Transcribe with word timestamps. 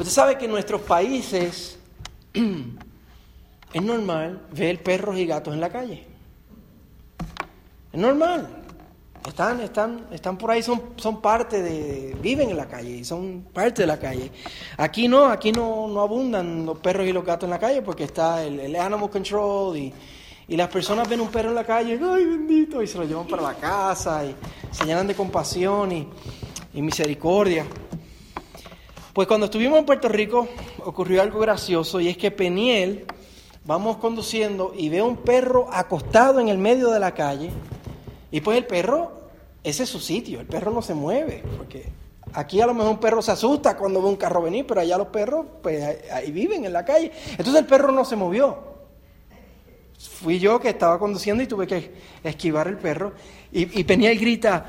Usted 0.00 0.12
sabe 0.12 0.38
que 0.38 0.46
en 0.46 0.50
nuestros 0.50 0.80
países 0.80 1.78
es 2.32 3.82
normal 3.82 4.40
ver 4.50 4.82
perros 4.82 5.18
y 5.18 5.26
gatos 5.26 5.52
en 5.52 5.60
la 5.60 5.68
calle. 5.68 6.06
Es 7.92 8.00
normal. 8.00 8.48
Están, 9.28 9.60
están, 9.60 10.06
están 10.10 10.38
por 10.38 10.52
ahí, 10.52 10.62
son, 10.62 10.94
son 10.96 11.20
parte 11.20 11.60
de, 11.60 12.16
viven 12.18 12.48
en 12.48 12.56
la 12.56 12.66
calle, 12.66 13.04
son 13.04 13.44
parte 13.52 13.82
de 13.82 13.88
la 13.88 13.98
calle. 13.98 14.32
Aquí 14.78 15.06
no, 15.06 15.26
aquí 15.26 15.52
no, 15.52 15.86
no 15.86 16.00
abundan 16.00 16.64
los 16.64 16.78
perros 16.78 17.06
y 17.06 17.12
los 17.12 17.22
gatos 17.22 17.44
en 17.44 17.50
la 17.50 17.58
calle 17.58 17.82
porque 17.82 18.04
está 18.04 18.42
el, 18.42 18.58
el 18.58 18.76
animal 18.76 19.10
control 19.10 19.76
y, 19.76 19.92
y, 20.48 20.56
las 20.56 20.70
personas 20.70 21.06
ven 21.10 21.20
un 21.20 21.28
perro 21.28 21.50
en 21.50 21.56
la 21.56 21.64
calle, 21.64 22.00
ay 22.02 22.24
bendito, 22.24 22.82
y 22.82 22.86
se 22.86 22.96
lo 22.96 23.04
llevan 23.04 23.26
para 23.26 23.42
la 23.42 23.54
casa 23.54 24.24
y 24.24 24.34
se 24.70 24.86
llenan 24.86 25.06
de 25.06 25.14
compasión 25.14 25.92
y, 25.92 26.08
y 26.72 26.80
misericordia. 26.80 27.66
Pues 29.20 29.28
cuando 29.28 29.44
estuvimos 29.44 29.78
en 29.78 29.84
Puerto 29.84 30.08
Rico 30.08 30.48
ocurrió 30.82 31.20
algo 31.20 31.40
gracioso 31.40 32.00
y 32.00 32.08
es 32.08 32.16
que 32.16 32.30
Peniel, 32.30 33.04
vamos 33.66 33.98
conduciendo 33.98 34.72
y 34.74 34.88
ve 34.88 35.02
un 35.02 35.18
perro 35.18 35.68
acostado 35.70 36.40
en 36.40 36.48
el 36.48 36.56
medio 36.56 36.88
de 36.90 37.00
la 37.00 37.12
calle 37.12 37.50
y 38.30 38.40
pues 38.40 38.56
el 38.56 38.64
perro, 38.64 39.28
ese 39.62 39.82
es 39.82 39.90
su 39.90 40.00
sitio, 40.00 40.40
el 40.40 40.46
perro 40.46 40.70
no 40.70 40.80
se 40.80 40.94
mueve, 40.94 41.42
porque 41.58 41.84
aquí 42.32 42.62
a 42.62 42.66
lo 42.66 42.72
mejor 42.72 42.92
un 42.92 42.98
perro 42.98 43.20
se 43.20 43.32
asusta 43.32 43.76
cuando 43.76 44.00
ve 44.00 44.08
un 44.08 44.16
carro 44.16 44.40
venir, 44.40 44.64
pero 44.66 44.80
allá 44.80 44.96
los 44.96 45.08
perros 45.08 45.44
pues 45.62 45.98
ahí 46.10 46.30
viven 46.30 46.64
en 46.64 46.72
la 46.72 46.86
calle. 46.86 47.12
Entonces 47.32 47.56
el 47.56 47.66
perro 47.66 47.92
no 47.92 48.06
se 48.06 48.16
movió. 48.16 48.56
Fui 49.98 50.38
yo 50.38 50.58
que 50.58 50.70
estaba 50.70 50.98
conduciendo 50.98 51.42
y 51.42 51.46
tuve 51.46 51.66
que 51.66 51.92
esquivar 52.24 52.68
el 52.68 52.78
perro. 52.78 53.12
Y, 53.52 53.80
y 53.80 53.84
Peniel 53.84 54.18
grita, 54.18 54.64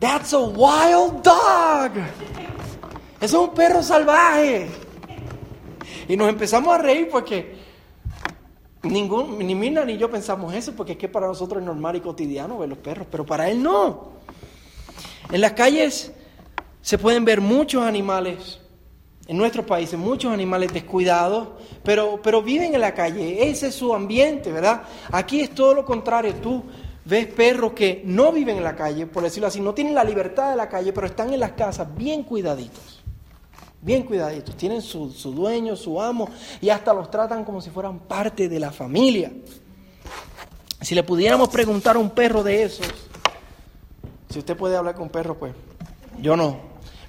That's 0.00 0.32
a 0.32 0.38
wild 0.38 1.22
dog. 1.22 1.92
Es 3.24 3.32
un 3.32 3.54
perro 3.54 3.82
salvaje. 3.82 4.68
Y 6.06 6.14
nos 6.14 6.28
empezamos 6.28 6.74
a 6.74 6.76
reír 6.76 7.08
porque 7.10 7.56
Ningún, 8.82 9.38
ni 9.38 9.54
Mina 9.54 9.82
ni 9.82 9.96
yo 9.96 10.10
pensamos 10.10 10.52
eso, 10.52 10.74
porque 10.76 10.92
es 10.92 10.98
que 10.98 11.08
para 11.08 11.26
nosotros 11.26 11.62
es 11.62 11.66
normal 11.66 11.96
y 11.96 12.00
cotidiano 12.00 12.58
ver 12.58 12.68
los 12.68 12.76
perros, 12.76 13.06
pero 13.10 13.24
para 13.24 13.48
él 13.48 13.62
no. 13.62 14.12
En 15.32 15.40
las 15.40 15.52
calles 15.52 16.12
se 16.82 16.98
pueden 16.98 17.24
ver 17.24 17.40
muchos 17.40 17.82
animales, 17.82 18.60
en 19.26 19.38
nuestros 19.38 19.64
países, 19.64 19.98
muchos 19.98 20.30
animales 20.30 20.74
descuidados, 20.74 21.48
pero, 21.82 22.20
pero 22.22 22.42
viven 22.42 22.74
en 22.74 22.82
la 22.82 22.92
calle, 22.92 23.48
ese 23.48 23.68
es 23.68 23.74
su 23.74 23.94
ambiente, 23.94 24.52
¿verdad? 24.52 24.82
Aquí 25.12 25.40
es 25.40 25.54
todo 25.54 25.72
lo 25.72 25.86
contrario, 25.86 26.34
tú 26.42 26.62
ves 27.06 27.26
perros 27.28 27.72
que 27.72 28.02
no 28.04 28.32
viven 28.32 28.58
en 28.58 28.64
la 28.64 28.76
calle, 28.76 29.06
por 29.06 29.22
decirlo 29.22 29.46
así, 29.46 29.62
no 29.62 29.72
tienen 29.72 29.94
la 29.94 30.04
libertad 30.04 30.50
de 30.50 30.56
la 30.56 30.68
calle, 30.68 30.92
pero 30.92 31.06
están 31.06 31.32
en 31.32 31.40
las 31.40 31.52
casas 31.52 31.88
bien 31.96 32.22
cuidaditos 32.22 32.93
bien 33.84 34.02
cuidaditos, 34.02 34.56
tienen 34.56 34.80
su, 34.80 35.08
dueño, 35.34 35.76
su 35.76 36.00
amo, 36.00 36.28
y 36.60 36.70
hasta 36.70 36.94
los 36.94 37.10
tratan 37.10 37.44
como 37.44 37.60
si 37.60 37.70
fueran 37.70 37.98
parte 37.98 38.48
de 38.48 38.58
la 38.58 38.72
familia. 38.72 39.30
Si 40.80 40.94
le 40.94 41.02
pudiéramos 41.02 41.50
preguntar 41.50 41.96
a 41.96 41.98
un 41.98 42.10
perro 42.10 42.42
de 42.42 42.62
esos, 42.62 42.86
si 44.30 44.38
usted 44.38 44.56
puede 44.56 44.76
hablar 44.76 44.94
con 44.94 45.04
un 45.04 45.10
perro, 45.10 45.38
pues 45.38 45.54
yo 46.20 46.36
no. 46.36 46.56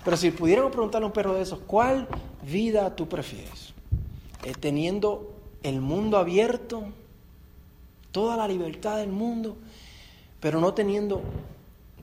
Pero 0.04 0.18
si 0.18 0.32
pudiéramos 0.32 0.72
preguntarle 0.72 1.06
a 1.06 1.08
un 1.08 1.14
perro 1.14 1.34
de 1.34 1.42
esos, 1.42 1.60
¿cuál 1.66 2.08
vida 2.44 2.96
tú 2.96 3.08
prefieres? 3.08 3.74
Eh, 4.44 4.54
teniendo 4.60 5.34
el 5.64 5.82
mundo 5.82 6.18
abierto, 6.18 6.84
toda 8.12 8.36
la 8.36 8.48
libertad 8.48 8.98
del 8.98 9.10
mundo, 9.10 9.58
pero 10.40 10.60
no 10.60 10.74
teniendo 10.74 11.22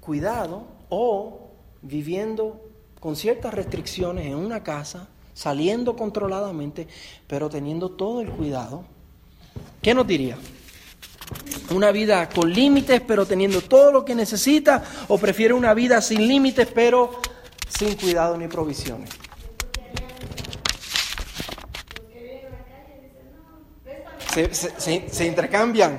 cuidado 0.01 0.65
o 0.89 1.51
viviendo 1.83 2.61
con 3.03 3.17
ciertas 3.17 3.53
restricciones 3.53 4.27
en 4.27 4.37
una 4.37 4.63
casa, 4.63 5.09
saliendo 5.35 5.97
controladamente, 5.97 6.87
pero 7.27 7.51
teniendo 7.51 7.89
todo 7.89 8.21
el 8.21 8.31
cuidado, 8.31 8.85
¿qué 9.83 9.93
nos 9.93 10.07
diría? 10.07 10.39
¿Una 11.75 11.91
vida 11.91 12.29
con 12.29 12.53
límites, 12.53 13.03
pero 13.05 13.27
teniendo 13.27 13.61
todo 13.61 13.91
lo 13.91 14.05
que 14.05 14.15
necesita? 14.15 14.85
¿O 15.09 15.19
prefiere 15.19 15.53
una 15.53 15.75
vida 15.75 16.01
sin 16.01 16.29
límites, 16.29 16.69
pero 16.73 17.21
sin 17.69 17.97
cuidado 17.97 18.37
ni 18.37 18.47
provisiones? 18.47 19.11
Se, 24.33 25.09
se 25.11 25.27
intercambian. 25.27 25.99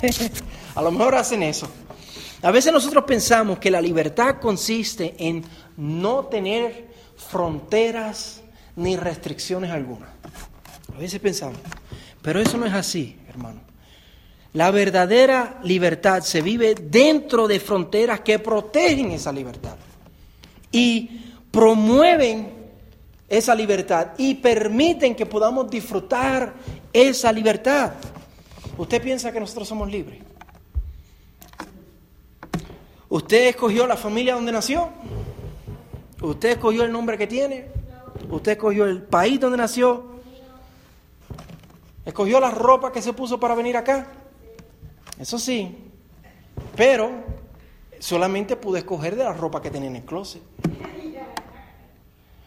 A 0.74 0.80
lo 0.80 0.90
mejor 0.90 1.16
hacen 1.16 1.42
eso. 1.42 1.68
A 2.42 2.50
veces 2.50 2.72
nosotros 2.72 3.04
pensamos 3.04 3.58
que 3.58 3.70
la 3.70 3.80
libertad 3.80 4.36
consiste 4.40 5.14
en 5.18 5.44
no 5.76 6.26
tener 6.26 6.88
fronteras 7.16 8.42
ni 8.76 8.96
restricciones 8.96 9.70
alguna. 9.70 10.12
A 10.94 10.98
veces 10.98 11.20
pensamos, 11.20 11.58
pero 12.22 12.40
eso 12.40 12.56
no 12.56 12.66
es 12.66 12.74
así, 12.74 13.18
hermano. 13.28 13.60
La 14.52 14.70
verdadera 14.70 15.58
libertad 15.62 16.22
se 16.22 16.40
vive 16.40 16.74
dentro 16.74 17.48
de 17.48 17.60
fronteras 17.60 18.20
que 18.20 18.38
protegen 18.38 19.10
esa 19.10 19.32
libertad 19.32 19.76
y 20.70 21.34
promueven 21.50 22.56
esa 23.28 23.54
libertad 23.54 24.12
y 24.16 24.36
permiten 24.36 25.14
que 25.14 25.26
podamos 25.26 25.68
disfrutar 25.68 26.54
esa 26.92 27.32
libertad. 27.32 27.92
¿Usted 28.76 29.02
piensa 29.02 29.32
que 29.32 29.40
nosotros 29.40 29.68
somos 29.68 29.90
libres? 29.90 30.20
¿Usted 33.08 33.48
escogió 33.48 33.86
la 33.86 33.96
familia 33.96 34.34
donde 34.34 34.52
nació? 34.52 34.90
¿Usted 36.20 36.50
escogió 36.50 36.84
el 36.84 36.92
nombre 36.92 37.16
que 37.16 37.26
tiene? 37.26 37.66
¿Usted 38.30 38.52
escogió 38.52 38.84
el 38.84 39.02
país 39.02 39.40
donde 39.40 39.56
nació? 39.56 40.04
¿Escogió 42.04 42.40
la 42.40 42.50
ropa 42.50 42.92
que 42.92 43.00
se 43.00 43.12
puso 43.12 43.40
para 43.40 43.54
venir 43.54 43.76
acá? 43.76 44.08
Eso 45.18 45.38
sí, 45.38 45.76
pero 46.76 47.10
solamente 47.98 48.56
pude 48.56 48.80
escoger 48.80 49.16
de 49.16 49.24
la 49.24 49.32
ropa 49.32 49.62
que 49.62 49.70
tenía 49.70 49.88
en 49.88 49.96
el 49.96 50.04
closet. 50.04 50.42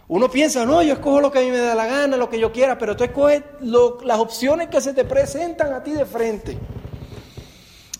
Uno 0.08 0.30
piensa, 0.30 0.66
no, 0.66 0.84
yo 0.84 0.94
escojo 0.94 1.22
lo 1.22 1.32
que 1.32 1.40
a 1.40 1.42
mí 1.42 1.52
me 1.52 1.60
da 1.60 1.74
la 1.74 1.86
gana, 1.86 2.18
lo 2.18 2.30
que 2.30 2.38
yo 2.38 2.52
quiera, 2.52 2.78
pero 2.78 2.98
tú 2.98 3.04
escoges 3.06 3.44
las 3.62 4.20
opciones 4.20 4.68
que 4.68 4.82
se 4.82 4.94
te 4.94 5.06
presentan 5.06 5.74
a 5.74 5.82
ti 5.82 5.92
de 5.94 6.06
frente. 6.06 6.58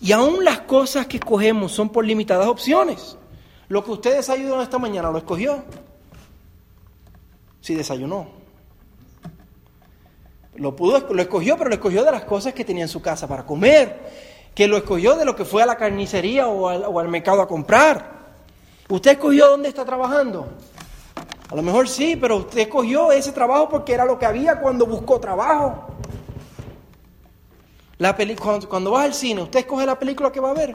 Y 0.02 0.10
aún 0.10 0.44
las 0.44 0.62
cosas 0.62 1.06
que 1.06 1.18
escogemos 1.18 1.70
son 1.70 1.88
por 1.88 2.04
limitadas 2.04 2.48
opciones. 2.48 3.16
Lo 3.68 3.84
que 3.84 3.92
usted 3.92 4.16
desayunó 4.16 4.60
esta 4.60 4.76
mañana, 4.76 5.12
¿lo 5.12 5.18
escogió? 5.18 5.62
Sí, 7.60 7.76
desayunó. 7.76 8.26
Lo, 10.56 10.74
pudo, 10.74 11.06
lo 11.14 11.22
escogió, 11.22 11.56
pero 11.56 11.68
lo 11.68 11.76
escogió 11.76 12.02
de 12.02 12.10
las 12.10 12.24
cosas 12.24 12.52
que 12.52 12.64
tenía 12.64 12.82
en 12.82 12.88
su 12.88 13.00
casa 13.00 13.28
para 13.28 13.46
comer. 13.46 14.00
Que 14.56 14.66
lo 14.66 14.76
escogió 14.76 15.14
de 15.14 15.24
lo 15.24 15.36
que 15.36 15.44
fue 15.44 15.62
a 15.62 15.66
la 15.66 15.76
carnicería 15.76 16.48
o 16.48 16.68
al, 16.68 16.84
o 16.84 16.98
al 16.98 17.06
mercado 17.06 17.40
a 17.40 17.46
comprar. 17.46 18.22
¿Usted 18.88 19.12
escogió 19.12 19.50
dónde 19.50 19.68
está 19.68 19.84
trabajando? 19.84 20.48
A 21.48 21.54
lo 21.54 21.62
mejor 21.62 21.88
sí, 21.88 22.16
pero 22.16 22.38
usted 22.38 22.62
escogió 22.62 23.12
ese 23.12 23.30
trabajo 23.30 23.68
porque 23.68 23.92
era 23.92 24.04
lo 24.04 24.18
que 24.18 24.26
había 24.26 24.58
cuando 24.58 24.84
buscó 24.84 25.20
trabajo. 25.20 25.86
La 28.02 28.16
cuando, 28.16 28.68
cuando 28.68 28.90
vas 28.90 29.04
al 29.04 29.14
cine, 29.14 29.42
¿usted 29.42 29.60
escoge 29.60 29.86
la 29.86 29.96
película 29.96 30.32
que 30.32 30.40
va 30.40 30.50
a 30.50 30.54
ver? 30.54 30.74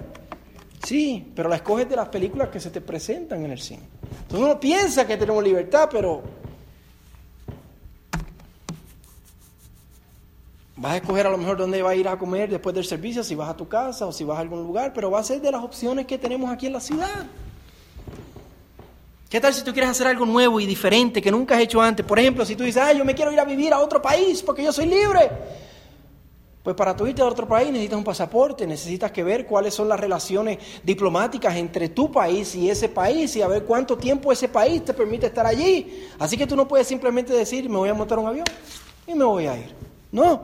Sí, 0.81 1.29
pero 1.35 1.49
la 1.49 1.57
escoges 1.57 1.89
de 1.89 1.97
las 1.97 2.07
películas 2.07 2.47
que 2.47 2.57
se 2.57 2.69
te 2.69 2.79
presentan 2.79 3.43
en 3.43 3.51
el 3.51 3.59
cine. 3.59 3.81
Entonces 4.21 4.39
uno 4.39 4.57
piensa 4.57 5.05
que 5.05 5.17
tenemos 5.17 5.43
libertad, 5.43 5.89
pero 5.91 6.23
vas 10.77 10.93
a 10.93 10.95
escoger 10.95 11.27
a 11.27 11.31
lo 11.31 11.37
mejor 11.37 11.57
dónde 11.57 11.81
va 11.81 11.89
a 11.89 11.95
ir 11.95 12.07
a 12.07 12.17
comer 12.17 12.49
después 12.49 12.73
del 12.73 12.85
servicio, 12.85 13.25
si 13.25 13.35
vas 13.35 13.49
a 13.49 13.57
tu 13.57 13.67
casa 13.67 14.05
o 14.05 14.13
si 14.13 14.23
vas 14.23 14.37
a 14.37 14.39
algún 14.39 14.63
lugar, 14.63 14.93
pero 14.93 15.11
va 15.11 15.19
a 15.19 15.23
ser 15.23 15.41
de 15.41 15.51
las 15.51 15.61
opciones 15.61 16.05
que 16.05 16.17
tenemos 16.17 16.49
aquí 16.49 16.67
en 16.67 16.73
la 16.73 16.79
ciudad. 16.79 17.25
¿Qué 19.29 19.41
tal 19.41 19.53
si 19.53 19.65
tú 19.65 19.73
quieres 19.73 19.89
hacer 19.89 20.07
algo 20.07 20.25
nuevo 20.25 20.61
y 20.61 20.65
diferente 20.65 21.21
que 21.21 21.29
nunca 21.29 21.57
has 21.57 21.61
hecho 21.61 21.81
antes? 21.81 22.05
Por 22.05 22.19
ejemplo, 22.19 22.45
si 22.45 22.55
tú 22.55 22.63
dices, 22.63 22.81
ah, 22.81 22.93
yo 22.93 23.03
me 23.03 23.13
quiero 23.13 23.33
ir 23.33 23.39
a 23.41 23.43
vivir 23.43 23.73
a 23.73 23.79
otro 23.79 24.01
país 24.01 24.41
porque 24.41 24.63
yo 24.63 24.71
soy 24.71 24.85
libre. 24.85 25.29
Pues 26.67 26.75
para 26.75 26.93
tú 26.97 27.07
irte 27.07 27.21
a 27.21 27.25
otro 27.25 27.47
país 27.47 27.71
necesitas 27.71 27.97
un 27.97 28.03
pasaporte, 28.03 28.67
necesitas 28.67 29.09
que 29.13 29.23
ver 29.23 29.45
cuáles 29.45 29.73
son 29.73 29.87
las 29.87 29.97
relaciones 29.97 30.57
diplomáticas 30.83 31.55
entre 31.55 31.87
tu 31.87 32.11
país 32.11 32.53
y 32.55 32.69
ese 32.69 32.89
país 32.89 33.33
y 33.37 33.41
a 33.41 33.47
ver 33.47 33.63
cuánto 33.63 33.97
tiempo 33.97 34.33
ese 34.33 34.49
país 34.49 34.83
te 34.83 34.93
permite 34.93 35.27
estar 35.27 35.45
allí. 35.45 36.09
Así 36.19 36.35
que 36.35 36.45
tú 36.45 36.57
no 36.57 36.67
puedes 36.67 36.85
simplemente 36.85 37.31
decir, 37.31 37.69
me 37.69 37.77
voy 37.77 37.87
a 37.87 37.93
montar 37.93 38.19
un 38.19 38.27
avión 38.27 38.45
y 39.07 39.15
me 39.15 39.23
voy 39.23 39.47
a 39.47 39.55
ir. 39.55 39.73
No. 40.11 40.41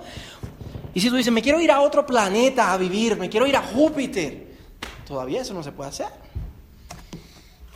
Y 0.93 1.01
si 1.01 1.09
tú 1.09 1.17
dices, 1.17 1.33
me 1.33 1.41
quiero 1.41 1.59
ir 1.59 1.69
a 1.69 1.81
otro 1.81 2.05
planeta 2.05 2.71
a 2.71 2.77
vivir, 2.77 3.17
me 3.17 3.29
quiero 3.29 3.45
ir 3.45 3.57
a 3.57 3.61
Júpiter, 3.61 4.47
todavía 5.05 5.41
eso 5.41 5.53
no 5.53 5.61
se 5.61 5.73
puede 5.73 5.89
hacer. 5.89 6.07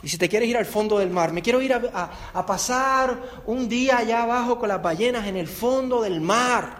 Y 0.02 0.08
si 0.08 0.16
te 0.16 0.26
quieres 0.26 0.48
ir 0.48 0.56
al 0.56 0.64
fondo 0.64 0.98
del 0.98 1.10
mar, 1.10 1.34
me 1.34 1.42
quiero 1.42 1.60
ir 1.60 1.74
a, 1.74 2.10
a 2.32 2.46
pasar 2.46 3.42
un 3.44 3.68
día 3.68 3.98
allá 3.98 4.22
abajo 4.22 4.58
con 4.58 4.70
las 4.70 4.80
ballenas 4.80 5.26
en 5.26 5.36
el 5.36 5.48
fondo 5.48 6.00
del 6.00 6.22
mar. 6.22 6.77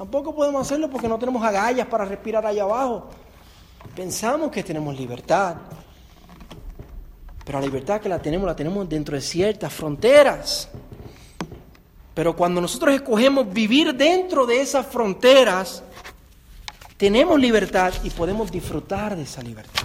Tampoco 0.00 0.34
podemos 0.34 0.62
hacerlo 0.62 0.88
porque 0.88 1.06
no 1.06 1.18
tenemos 1.18 1.44
agallas 1.44 1.86
para 1.86 2.06
respirar 2.06 2.46
allá 2.46 2.62
abajo. 2.62 3.10
Pensamos 3.94 4.50
que 4.50 4.62
tenemos 4.62 4.98
libertad, 4.98 5.56
Pero 7.44 7.60
la 7.60 7.66
libertad 7.66 8.00
que 8.00 8.08
la 8.08 8.18
tenemos, 8.18 8.46
la 8.46 8.56
tenemos 8.56 8.88
dentro 8.88 9.14
de 9.14 9.20
ciertas 9.20 9.70
fronteras. 9.70 10.70
Pero 12.14 12.34
cuando 12.34 12.62
nosotros 12.62 12.94
escogemos 12.94 13.52
vivir 13.52 13.94
dentro 13.94 14.46
de 14.46 14.62
esas 14.62 14.86
fronteras, 14.86 15.82
tenemos 16.96 17.38
libertad 17.38 17.92
y 18.02 18.08
podemos 18.08 18.50
disfrutar 18.50 19.14
de 19.14 19.24
esa 19.24 19.42
libertad. 19.42 19.84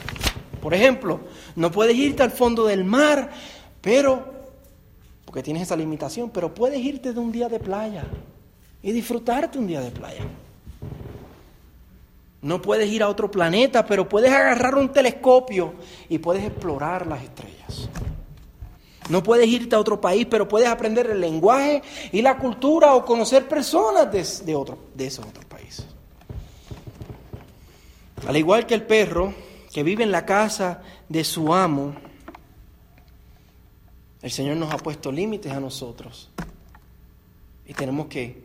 Por 0.62 0.74
ejemplo, 0.74 1.20
no 1.58 1.70
puedes 1.72 1.98
irte 1.98 2.24
al 2.24 2.32
fondo 2.32 2.66
del 2.66 2.86
mar, 2.86 3.32
pero, 3.82 4.24
porque 5.26 5.44
tienes 5.44 5.64
esa 5.64 5.76
limitación, 5.76 6.30
pero 6.30 6.54
puedes 6.54 6.80
irte 6.80 7.12
de 7.12 7.20
un 7.20 7.34
día 7.34 7.50
de 7.50 7.60
playa 7.60 8.06
y 8.86 8.92
disfrutarte 8.92 9.58
un 9.58 9.66
día 9.66 9.82
de 9.82 9.90
playa. 9.90 10.22
No 12.44 12.62
puedes 12.62 12.88
ir 12.88 13.02
a 13.02 13.10
otro 13.10 13.32
planeta, 13.32 13.84
pero 13.84 14.08
puedes 14.08 14.32
agarrar 14.32 14.76
un 14.76 14.90
telescopio 14.90 15.74
y 16.08 16.20
puedes 16.20 16.44
explorar 16.44 17.08
las 17.08 17.24
estrellas. 17.24 17.90
No 19.10 19.24
puedes 19.24 19.48
irte 19.48 19.76
a 19.76 19.80
otro 19.80 20.00
país, 20.00 20.28
pero 20.30 20.48
puedes 20.48 20.68
aprender 20.68 21.10
el 21.10 21.20
lenguaje 21.20 21.82
y 22.12 22.22
la 22.22 22.38
cultura 22.38 22.94
o 22.94 23.04
conocer 23.04 23.48
personas 23.48 24.12
de, 24.12 24.46
de, 24.46 24.56
otro, 24.56 24.78
de 24.94 25.08
esos 25.08 25.26
otros 25.26 25.46
países. 25.46 25.88
Al 28.28 28.38
igual 28.38 28.68
que 28.68 28.76
el 28.76 28.84
perro 28.84 29.34
que 29.74 29.82
vive 29.82 30.04
en 30.04 30.12
la 30.12 30.28
casa 30.28 30.84
de 31.10 31.24
su 31.24 31.52
amo, 31.52 31.96
el 34.22 34.30
Señor 34.30 34.58
nos 34.58 34.72
ha 34.72 34.78
puesto 34.78 35.12
límites 35.12 35.52
a 35.52 35.60
nosotros. 35.60 36.30
Y 37.66 37.74
tenemos 37.74 38.06
que 38.06 38.45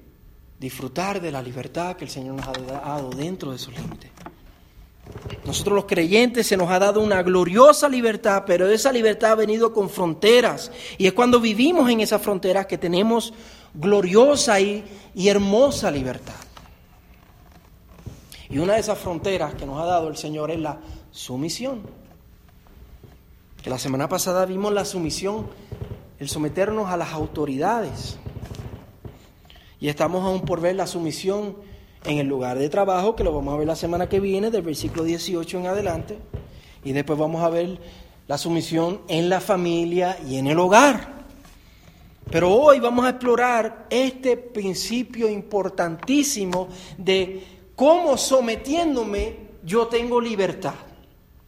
disfrutar 0.60 1.22
de 1.22 1.32
la 1.32 1.42
libertad 1.42 1.96
que 1.96 2.04
el 2.04 2.10
Señor 2.10 2.34
nos 2.34 2.46
ha 2.46 2.52
dado 2.52 3.08
dentro 3.10 3.50
de 3.50 3.56
esos 3.56 3.74
límites. 3.74 4.10
Nosotros 5.44 5.74
los 5.74 5.84
creyentes 5.86 6.46
se 6.46 6.56
nos 6.56 6.70
ha 6.70 6.78
dado 6.78 7.00
una 7.00 7.22
gloriosa 7.22 7.88
libertad, 7.88 8.44
pero 8.46 8.68
esa 8.68 8.92
libertad 8.92 9.32
ha 9.32 9.36
venido 9.36 9.72
con 9.72 9.88
fronteras. 9.88 10.70
Y 10.98 11.06
es 11.06 11.14
cuando 11.14 11.40
vivimos 11.40 11.90
en 11.90 12.00
esas 12.00 12.20
fronteras 12.20 12.66
que 12.66 12.78
tenemos 12.78 13.32
gloriosa 13.74 14.60
y, 14.60 14.84
y 15.14 15.28
hermosa 15.28 15.90
libertad. 15.90 16.34
Y 18.50 18.58
una 18.58 18.74
de 18.74 18.80
esas 18.80 18.98
fronteras 18.98 19.54
que 19.54 19.64
nos 19.64 19.80
ha 19.80 19.86
dado 19.86 20.08
el 20.08 20.16
Señor 20.16 20.50
es 20.50 20.60
la 20.60 20.78
sumisión. 21.10 21.82
Que 23.62 23.70
la 23.70 23.78
semana 23.78 24.08
pasada 24.08 24.44
vimos 24.44 24.72
la 24.72 24.84
sumisión, 24.84 25.48
el 26.18 26.28
someternos 26.28 26.90
a 26.90 26.96
las 26.96 27.12
autoridades. 27.12 28.18
Y 29.80 29.88
estamos 29.88 30.22
aún 30.24 30.42
por 30.42 30.60
ver 30.60 30.76
la 30.76 30.86
sumisión 30.86 31.56
en 32.04 32.18
el 32.18 32.26
lugar 32.26 32.58
de 32.58 32.68
trabajo, 32.68 33.16
que 33.16 33.24
lo 33.24 33.32
vamos 33.32 33.54
a 33.54 33.56
ver 33.56 33.66
la 33.66 33.76
semana 33.76 34.08
que 34.08 34.20
viene, 34.20 34.50
del 34.50 34.62
versículo 34.62 35.04
18 35.04 35.58
en 35.58 35.66
adelante. 35.66 36.18
Y 36.84 36.92
después 36.92 37.18
vamos 37.18 37.42
a 37.42 37.48
ver 37.48 37.78
la 38.28 38.38
sumisión 38.38 39.00
en 39.08 39.28
la 39.28 39.40
familia 39.40 40.18
y 40.28 40.36
en 40.36 40.46
el 40.46 40.58
hogar. 40.58 41.20
Pero 42.30 42.52
hoy 42.52 42.78
vamos 42.78 43.06
a 43.06 43.10
explorar 43.10 43.86
este 43.90 44.36
principio 44.36 45.28
importantísimo 45.28 46.68
de 46.96 47.42
cómo 47.74 48.16
sometiéndome 48.16 49.36
yo 49.64 49.88
tengo 49.88 50.20
libertad. 50.20 50.74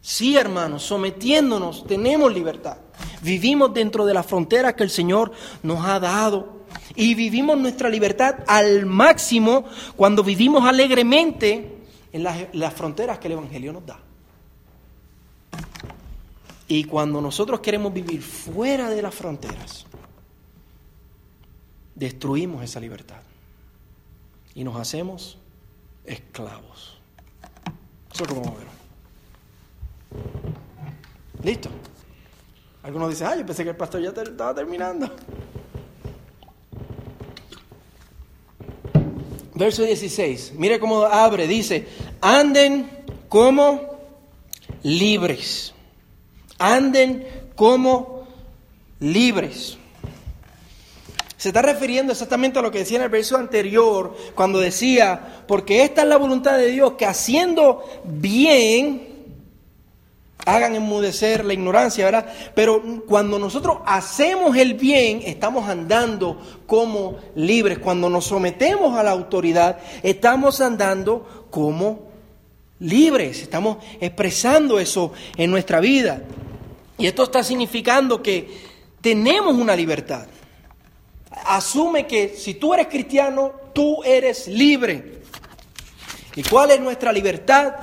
Sí, 0.01 0.35
hermanos, 0.35 0.83
sometiéndonos 0.83 1.85
tenemos 1.87 2.33
libertad. 2.33 2.77
Vivimos 3.21 3.73
dentro 3.73 4.05
de 4.05 4.13
las 4.13 4.25
fronteras 4.25 4.73
que 4.73 4.83
el 4.83 4.89
Señor 4.89 5.31
nos 5.61 5.85
ha 5.85 5.99
dado 5.99 6.62
y 6.95 7.15
vivimos 7.15 7.57
nuestra 7.57 7.89
libertad 7.89 8.39
al 8.47 8.85
máximo 8.85 9.65
cuando 9.95 10.23
vivimos 10.23 10.63
alegremente 10.65 11.77
en 12.11 12.23
las, 12.23 12.73
fronteras 12.73 13.17
que 13.19 13.27
el 13.27 13.33
Evangelio 13.33 13.73
nos 13.73 13.85
da. 13.85 13.99
Y 16.67 16.85
cuando 16.85 17.19
nosotros 17.19 17.59
queremos 17.59 17.93
vivir 17.93 18.21
fuera 18.21 18.89
de 18.89 19.01
las 19.01 19.13
fronteras, 19.13 19.85
destruimos 21.95 22.63
esa 22.63 22.79
libertad 22.79 23.21
y 24.55 24.63
nos 24.63 24.75
hacemos 24.77 25.39
esclavos. 26.05 26.99
Eso 28.13 28.23
es 28.23 28.29
que 28.29 28.35
vamos 28.35 28.49
a 28.49 28.57
ver. 28.59 28.67
¿Listo? 31.43 31.69
Algunos 32.83 33.09
dicen, 33.09 33.27
ay, 33.27 33.39
yo 33.39 33.45
pensé 33.45 33.63
que 33.63 33.71
el 33.71 33.75
pastor 33.75 34.01
ya 34.01 34.09
estaba 34.09 34.53
terminando. 34.53 35.09
Verso 39.63 39.83
16, 39.83 40.55
mire 40.57 40.77
cómo 40.77 41.03
abre, 41.03 41.47
dice, 41.47 41.87
anden 42.19 42.89
como 43.29 43.97
libres, 44.83 45.73
anden 46.59 47.25
como 47.55 48.27
libres. 48.99 49.77
Se 51.37 51.47
está 51.47 51.61
refiriendo 51.61 52.11
exactamente 52.11 52.59
a 52.59 52.61
lo 52.61 52.71
que 52.71 52.79
decía 52.79 52.97
en 52.97 53.03
el 53.03 53.09
verso 53.09 53.37
anterior, 53.37 54.13
cuando 54.35 54.59
decía, 54.59 55.45
porque 55.47 55.83
esta 55.83 56.01
es 56.01 56.09
la 56.09 56.17
voluntad 56.17 56.57
de 56.57 56.67
Dios, 56.67 56.95
que 56.97 57.05
haciendo 57.05 57.85
bien, 58.03 59.12
hagan 60.45 60.75
enmudecer 60.75 61.45
la 61.45 61.53
ignorancia, 61.53 62.05
¿verdad? 62.05 62.25
Pero 62.53 62.81
cuando 63.07 63.39
nosotros 63.39 63.77
hacemos 63.85 64.55
el 64.57 64.73
bien, 64.73 65.21
estamos 65.25 65.69
andando 65.69 66.41
como 66.65 67.17
libres. 67.35 67.79
Cuando 67.79 68.09
nos 68.09 68.25
sometemos 68.25 68.97
a 68.97 69.03
la 69.03 69.11
autoridad, 69.11 69.79
estamos 70.01 70.59
andando 70.61 71.47
como 71.49 72.11
libres. 72.79 73.41
Estamos 73.41 73.77
expresando 74.01 74.79
eso 74.79 75.13
en 75.37 75.49
nuestra 75.49 75.79
vida. 75.79 76.21
Y 76.97 77.07
esto 77.07 77.23
está 77.23 77.43
significando 77.43 78.21
que 78.21 78.49
tenemos 79.01 79.55
una 79.55 79.75
libertad. 79.75 80.27
Asume 81.45 82.05
que 82.05 82.35
si 82.37 82.55
tú 82.55 82.73
eres 82.73 82.87
cristiano, 82.87 83.51
tú 83.73 84.03
eres 84.03 84.47
libre. 84.47 85.21
¿Y 86.35 86.43
cuál 86.43 86.71
es 86.71 86.79
nuestra 86.79 87.11
libertad? 87.11 87.75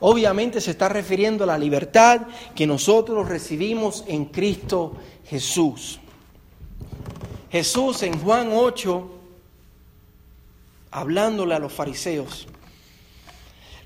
Obviamente 0.00 0.60
se 0.60 0.72
está 0.72 0.88
refiriendo 0.88 1.44
a 1.44 1.46
la 1.46 1.58
libertad 1.58 2.22
que 2.54 2.66
nosotros 2.66 3.28
recibimos 3.28 4.04
en 4.06 4.26
Cristo 4.26 4.94
Jesús. 5.24 6.00
Jesús 7.50 8.02
en 8.02 8.18
Juan 8.18 8.50
8, 8.52 9.10
hablándole 10.90 11.54
a 11.54 11.58
los 11.58 11.72
fariseos, 11.72 12.46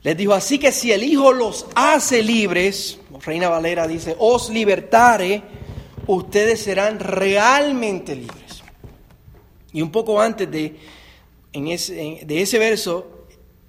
les 0.03 0.17
dijo, 0.17 0.33
así 0.33 0.59
que 0.59 0.73
si 0.73 0.93
el 0.93 1.05
Hijo 1.05 1.33
los 1.33 1.67
hace 1.75 2.23
libres, 2.23 2.99
Reina 3.25 3.51
Valera 3.51 3.87
dice, 3.87 4.17
os 4.19 4.49
libertare, 4.49 5.43
ustedes 6.07 6.63
serán 6.63 6.99
realmente 6.99 8.17
libres. 8.17 8.63
Y 9.73 9.83
un 9.83 9.93
poco 9.93 10.21
antes 10.21 10.51
de, 10.51 10.77
en 11.53 11.69
ese, 11.69 12.23
de 12.25 12.43
ese 12.43 12.59
verso, 12.59 13.20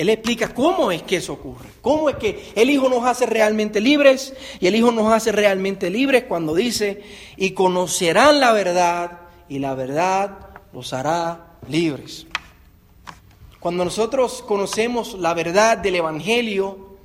él 0.01 0.10
explica 0.10 0.53
cómo 0.53 0.91
es 0.91 1.03
que 1.03 1.17
eso 1.17 1.34
ocurre, 1.34 1.70
cómo 1.81 2.10
es 2.10 2.15
que 2.15 2.51
el 2.55 2.70
Hijo 2.70 2.89
nos 2.89 3.05
hace 3.05 3.25
realmente 3.25 3.79
libres 3.79 4.34
y 4.60 4.67
el 4.67 4.75
Hijo 4.75 4.91
nos 4.91 5.12
hace 5.12 5.31
realmente 5.31 5.89
libres 5.89 6.24
cuando 6.24 6.55
dice, 6.55 7.03
y 7.38 7.51
conocerán 7.51 8.39
la 8.39 8.51
verdad 8.51 9.22
y 9.48 9.60
la 9.60 9.75
verdad 9.75 10.50
los 10.74 10.93
hará 10.93 11.58
libres. 11.67 12.25
Cuando 13.60 13.86
nosotros 13.86 14.41
conocemos 14.48 15.13
la 15.13 15.34
verdad 15.34 15.77
del 15.77 15.96
Evangelio, 15.96 16.98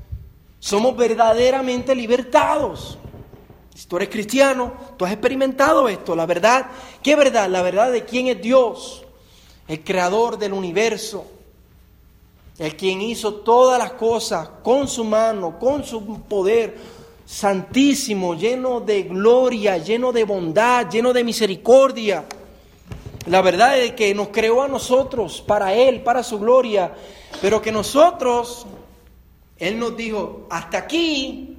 somos 0.59 0.97
verdaderamente 0.97 1.95
libertados. 1.95 2.99
Si 3.75 3.87
tú 3.87 3.97
eres 3.97 4.09
cristiano, 4.09 4.73
tú 4.97 5.05
has 5.05 5.13
experimentado 5.13 5.87
esto, 5.89 6.17
la 6.17 6.25
verdad. 6.25 6.69
¿Qué 7.03 7.15
verdad? 7.15 7.51
La 7.51 7.61
verdad 7.61 7.93
de 7.93 8.07
quién 8.07 8.29
es 8.29 8.41
Dios, 8.41 9.05
el 9.69 9.85
creador 9.85 10.39
del 10.39 10.55
universo, 10.55 11.27
el 12.59 12.77
quien 12.77 13.03
hizo 13.03 13.35
todas 13.35 13.79
las 13.79 13.93
cosas 13.93 14.49
con 14.63 14.89
su 14.89 15.05
mano, 15.05 15.59
con 15.59 15.85
su 15.85 16.23
poder 16.23 16.77
santísimo, 17.27 18.35
lleno 18.35 18.81
de 18.81 19.03
gloria, 19.03 19.79
lleno 19.79 20.13
de 20.13 20.25
bondad, 20.25 20.89
lleno 20.89 21.13
de 21.13 21.25
misericordia. 21.25 22.25
La 23.27 23.43
verdad 23.43 23.79
es 23.79 23.93
que 23.93 24.15
nos 24.15 24.29
creó 24.29 24.63
a 24.63 24.69
nosotros 24.69 25.43
para 25.43 25.75
Él, 25.75 26.03
para 26.03 26.23
su 26.23 26.39
gloria, 26.39 26.95
pero 27.43 27.61
que 27.61 27.73
nosotros, 27.73 28.67
Él 29.59 29.79
nos 29.79 29.97
dijo, 29.97 30.47
hasta 30.49 30.79
aquí, 30.79 31.59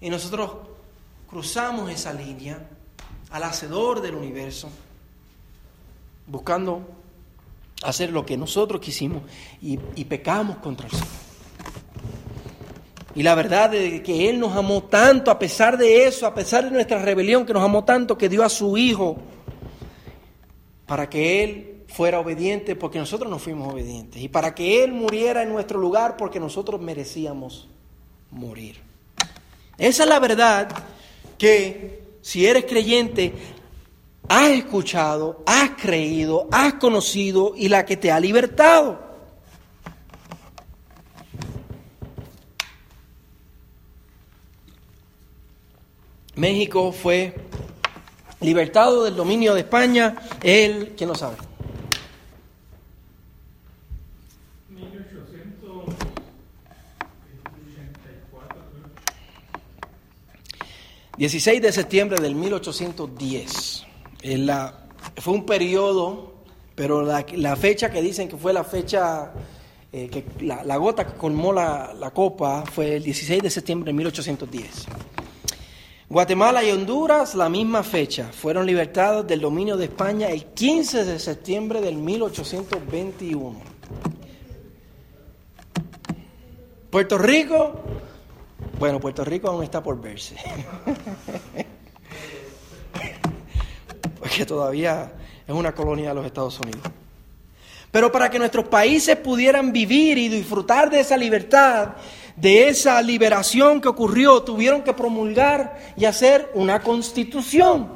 y 0.00 0.10
nosotros 0.10 0.52
cruzamos 1.28 1.90
esa 1.90 2.12
línea 2.12 2.66
al 3.30 3.42
Hacedor 3.44 4.00
del 4.00 4.14
universo, 4.14 4.70
buscando 6.26 6.82
hacer 7.82 8.10
lo 8.10 8.26
que 8.26 8.36
nosotros 8.36 8.80
quisimos 8.80 9.22
y, 9.60 9.76
pecamos 10.04 10.58
contra 10.58 10.86
el 10.86 10.92
Señor. 10.92 11.08
Y 13.14 13.22
la 13.22 13.34
verdad 13.34 13.74
es 13.74 14.02
que 14.02 14.28
Él 14.28 14.38
nos 14.38 14.56
amó 14.56 14.84
tanto, 14.84 15.30
a 15.30 15.38
pesar 15.38 15.76
de 15.76 16.06
eso, 16.06 16.26
a 16.26 16.34
pesar 16.34 16.64
de 16.64 16.70
nuestra 16.70 17.00
rebelión, 17.00 17.44
que 17.44 17.52
nos 17.52 17.64
amó 17.64 17.84
tanto, 17.84 18.16
que 18.16 18.28
dio 18.28 18.44
a 18.44 18.48
su 18.48 18.76
Hijo 18.76 19.16
para 20.86 21.08
que 21.10 21.42
Él 21.42 21.84
fuera 21.88 22.20
obediente, 22.20 22.76
porque 22.76 22.98
nosotros 22.98 23.30
no 23.30 23.38
fuimos 23.38 23.72
obedientes. 23.72 24.22
Y 24.22 24.28
para 24.28 24.54
que 24.54 24.84
Él 24.84 24.92
muriera 24.92 25.42
en 25.42 25.48
nuestro 25.48 25.80
lugar, 25.80 26.16
porque 26.16 26.38
nosotros 26.38 26.80
merecíamos 26.80 27.68
morir. 28.30 28.76
Esa 29.78 30.02
es 30.04 30.08
la 30.08 30.20
verdad 30.20 30.68
que 31.38 32.02
si 32.20 32.46
eres 32.46 32.66
creyente, 32.66 33.32
has 34.28 34.50
escuchado, 34.50 35.42
has 35.46 35.70
creído, 35.70 36.48
has 36.52 36.74
conocido 36.74 37.54
y 37.56 37.68
la 37.68 37.84
que 37.84 37.96
te 37.96 38.12
ha 38.12 38.20
libertado. 38.20 39.06
México 46.36 46.92
fue 46.92 47.34
libertado 48.40 49.04
del 49.04 49.16
dominio 49.16 49.54
de 49.54 49.60
España, 49.60 50.14
él, 50.42 50.94
¿quién 50.96 51.08
lo 51.08 51.16
sabe? 51.16 51.36
16 61.18 61.60
de 61.60 61.72
septiembre 61.72 62.20
del 62.20 62.36
1810. 62.36 63.87
Fue 65.16 65.34
un 65.34 65.46
periodo, 65.46 66.34
pero 66.74 67.02
la, 67.02 67.56
fecha 67.56 67.90
que 67.90 68.02
dicen 68.02 68.28
que 68.28 68.36
fue 68.36 68.52
la 68.52 68.64
fecha, 68.64 69.32
eh, 69.92 70.08
que 70.08 70.24
la, 70.44 70.76
gota 70.76 71.06
que 71.06 71.14
colmó 71.14 71.52
la, 71.52 71.94
la 71.98 72.10
copa 72.10 72.64
fue 72.64 72.96
el 72.96 73.04
16 73.04 73.42
de 73.42 73.50
septiembre 73.50 73.92
de 73.92 73.96
1810. 73.96 74.86
Guatemala 76.10 76.64
y 76.64 76.70
Honduras, 76.70 77.34
la 77.34 77.50
misma 77.50 77.82
fecha, 77.82 78.30
fueron 78.32 78.64
libertados 78.64 79.26
del 79.26 79.42
dominio 79.42 79.76
de 79.76 79.84
España 79.84 80.28
el 80.28 80.46
15 80.46 81.04
de 81.04 81.18
septiembre 81.18 81.82
del 81.82 81.96
1821. 81.96 83.60
Puerto 86.90 87.18
Rico, 87.18 87.74
bueno, 88.78 88.98
Puerto 88.98 89.22
Rico 89.22 89.48
aún 89.48 89.62
está 89.62 89.82
por 89.82 90.00
verse. 90.00 90.36
Porque 94.38 94.54
todavía 94.54 95.10
es 95.48 95.52
una 95.52 95.74
colonia 95.74 96.10
de 96.10 96.14
los 96.14 96.24
Estados 96.24 96.60
Unidos. 96.60 96.82
Pero 97.90 98.12
para 98.12 98.30
que 98.30 98.38
nuestros 98.38 98.68
países 98.68 99.16
pudieran 99.16 99.72
vivir 99.72 100.16
y 100.16 100.28
disfrutar 100.28 100.88
de 100.90 101.00
esa 101.00 101.16
libertad, 101.16 101.96
de 102.36 102.68
esa 102.68 103.02
liberación 103.02 103.80
que 103.80 103.88
ocurrió, 103.88 104.44
tuvieron 104.44 104.82
que 104.82 104.92
promulgar 104.92 105.76
y 105.96 106.04
hacer 106.04 106.52
una 106.54 106.80
constitución. 106.84 107.88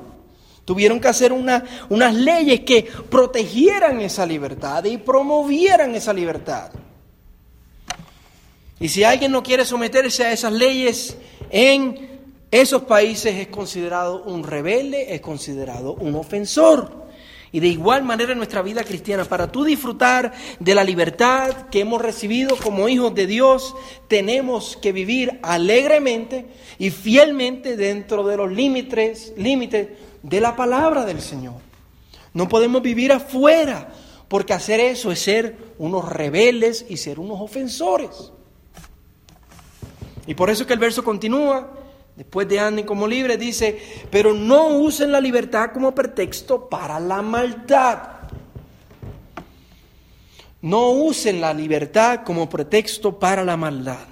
Tuvieron 0.65 0.99
que 0.99 1.07
hacer 1.07 1.33
unas 1.33 2.15
leyes 2.15 2.63
que 2.63 2.89
protegieran 3.09 4.01
esa 4.01 4.27
libertad 4.27 4.83
y 4.83 4.97
promovieran 4.97 5.95
esa 5.95 6.13
libertad. 6.13 6.73
Y 8.81 8.89
si 8.89 9.05
alguien 9.05 9.31
no 9.31 9.45
quiere 9.45 9.65
someterse 9.65 10.25
a 10.25 10.33
esas 10.33 10.53
leyes 10.53 11.17
en 11.51 12.12
esos 12.53 12.83
países 12.83 13.35
es 13.37 13.49
considerado 13.49 14.23
un 14.25 14.45
rebelde, 14.45 15.15
es 15.15 15.23
considerado 15.23 15.95
un 15.95 16.15
ofensor. 16.15 17.03
Y 17.51 17.61
de 17.61 17.69
igual 17.69 18.03
manera 18.03 18.33
en 18.33 18.39
nuestra 18.39 18.61
vida 18.61 18.85
cristiana, 18.85 19.25
para 19.25 19.51
tú 19.51 19.65
disfrutar 19.65 20.33
de 20.61 20.75
la 20.75 20.85
libertad 20.85 21.69
que 21.71 21.81
hemos 21.81 22.01
recibido 22.01 22.57
como 22.57 22.91
hijos 22.91 23.15
de 23.15 23.27
Dios, 23.27 23.75
tenemos 24.07 24.77
que 24.77 24.93
vivir 24.93 25.41
alegremente 25.43 26.47
y 26.79 26.91
fielmente 26.91 27.79
dentro 27.79 28.23
de 28.23 28.37
los 28.37 28.53
límites, 28.53 29.33
límites 29.39 29.89
de 30.23 30.41
la 30.41 30.55
palabra 30.55 31.07
del 31.07 31.23
Señor. 31.23 31.55
No 32.35 32.51
podemos 32.51 32.83
vivir 32.83 33.13
afuera, 33.13 33.93
porque 34.29 34.53
hacer 34.53 34.79
eso 34.81 35.11
es 35.11 35.21
ser 35.21 35.57
unos 35.79 36.07
rebeldes 36.07 36.85
y 36.87 36.99
ser 36.99 37.19
unos 37.19 37.41
ofensores. 37.41 38.31
Y 40.27 40.35
por 40.35 40.51
eso 40.51 40.67
que 40.67 40.75
el 40.75 40.79
verso 40.79 41.03
continúa, 41.03 41.82
después 42.17 42.49
de 42.49 42.61
anden 42.61 42.87
como 42.87 43.07
libres, 43.07 43.39
dice, 43.39 43.81
pero 44.11 44.33
no 44.33 44.69
usen 44.69 45.13
la 45.13 45.21
libertad 45.21 45.71
como 45.73 45.95
pretexto 45.95 46.69
para 46.69 47.01
la 47.01 47.23
maldad. 47.23 47.99
No 50.61 50.91
usen 50.91 51.41
la 51.41 51.53
libertad 51.53 52.21
como 52.25 52.49
pretexto 52.49 53.19
para 53.19 53.45
la 53.45 53.57
maldad. 53.57 54.07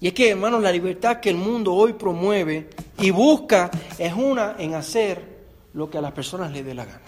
Y 0.00 0.08
es 0.08 0.14
que, 0.14 0.30
hermanos, 0.30 0.62
la 0.62 0.72
libertad 0.72 1.20
que 1.20 1.30
el 1.30 1.36
mundo 1.36 1.74
hoy 1.74 1.94
promueve 1.94 2.70
y 2.98 3.10
busca 3.10 3.70
es 3.98 4.12
una 4.14 4.56
en 4.58 4.74
hacer 4.74 5.40
lo 5.74 5.90
que 5.90 5.98
a 5.98 6.00
las 6.00 6.12
personas 6.12 6.52
les 6.52 6.64
dé 6.64 6.74
la 6.74 6.84
gana. 6.84 7.00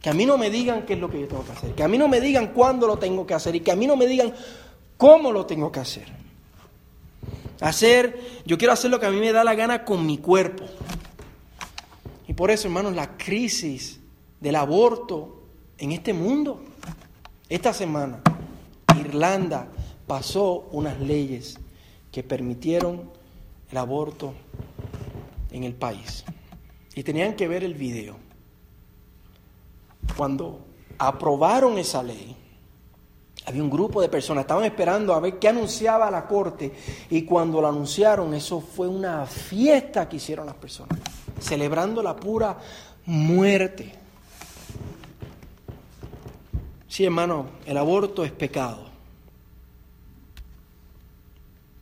Que 0.00 0.10
a 0.10 0.12
mí 0.12 0.26
no 0.26 0.36
me 0.36 0.50
digan 0.50 0.84
qué 0.84 0.94
es 0.94 0.98
lo 0.98 1.10
que 1.10 1.20
yo 1.20 1.28
tengo 1.28 1.44
que 1.44 1.52
hacer, 1.52 1.74
que 1.74 1.82
a 1.82 1.88
mí 1.88 1.96
no 1.96 2.08
me 2.08 2.20
digan 2.20 2.48
cuándo 2.48 2.86
lo 2.86 2.98
tengo 2.98 3.26
que 3.26 3.34
hacer 3.34 3.54
y 3.56 3.60
que 3.60 3.72
a 3.72 3.76
mí 3.76 3.86
no 3.86 3.96
me 3.96 4.06
digan 4.06 4.34
¿Cómo 4.96 5.32
lo 5.32 5.44
tengo 5.44 5.70
que 5.70 5.80
hacer? 5.80 6.23
Hacer, 7.60 8.20
yo 8.44 8.58
quiero 8.58 8.72
hacer 8.72 8.90
lo 8.90 9.00
que 9.00 9.06
a 9.06 9.10
mí 9.10 9.20
me 9.20 9.32
da 9.32 9.44
la 9.44 9.54
gana 9.54 9.84
con 9.84 10.04
mi 10.04 10.18
cuerpo. 10.18 10.64
Y 12.26 12.34
por 12.34 12.50
eso, 12.50 12.68
hermanos, 12.68 12.94
la 12.94 13.16
crisis 13.16 14.00
del 14.40 14.56
aborto 14.56 15.42
en 15.78 15.92
este 15.92 16.12
mundo, 16.12 16.64
esta 17.48 17.72
semana, 17.72 18.20
Irlanda 18.98 19.68
pasó 20.06 20.68
unas 20.72 21.00
leyes 21.00 21.58
que 22.10 22.22
permitieron 22.22 23.10
el 23.70 23.76
aborto 23.78 24.34
en 25.50 25.64
el 25.64 25.74
país. 25.74 26.24
Y 26.94 27.02
tenían 27.02 27.34
que 27.34 27.48
ver 27.48 27.64
el 27.64 27.74
video. 27.74 28.16
Cuando 30.16 30.60
aprobaron 30.98 31.78
esa 31.78 32.02
ley, 32.02 32.36
había 33.46 33.62
un 33.62 33.70
grupo 33.70 34.00
de 34.00 34.08
personas, 34.08 34.42
estaban 34.42 34.64
esperando 34.64 35.14
a 35.14 35.20
ver 35.20 35.38
qué 35.38 35.48
anunciaba 35.48 36.10
la 36.10 36.26
corte 36.26 36.72
y 37.10 37.22
cuando 37.22 37.60
lo 37.60 37.68
anunciaron, 37.68 38.32
eso 38.34 38.60
fue 38.60 38.88
una 38.88 39.26
fiesta 39.26 40.08
que 40.08 40.16
hicieron 40.16 40.46
las 40.46 40.54
personas, 40.54 40.98
celebrando 41.40 42.02
la 42.02 42.16
pura 42.16 42.56
muerte. 43.06 43.92
Sí, 46.88 47.04
hermano, 47.04 47.46
el 47.66 47.76
aborto 47.76 48.24
es 48.24 48.32
pecado, 48.32 48.86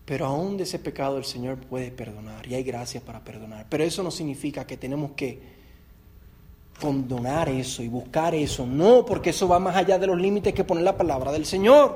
pero 0.05 0.27
aún 0.27 0.57
de 0.57 0.65
ese 0.65 0.81
pecado 0.81 1.17
el 1.19 1.25
Señor 1.25 1.59
puede 1.59 1.93
perdonar 1.93 2.47
y 2.49 2.55
hay 2.55 2.65
gracias 2.65 3.05
para 3.05 3.21
perdonar, 3.21 3.67
pero 3.69 3.85
eso 3.85 4.03
no 4.03 4.11
significa 4.11 4.67
que 4.67 4.77
tenemos 4.77 5.13
que 5.13 5.62
condonar 6.83 7.49
eso 7.49 7.81
y 7.81 7.89
buscar 7.89 8.35
eso. 8.35 8.67
No, 8.67 9.07
porque 9.07 9.31
eso 9.31 9.47
va 9.47 9.61
más 9.61 9.77
allá 9.77 10.01
de 10.01 10.09
los 10.09 10.19
límites 10.19 10.53
que 10.53 10.65
pone 10.65 10.83
la 10.83 10.97
palabra 10.97 11.31
del 11.31 11.47
Señor. 11.47 11.95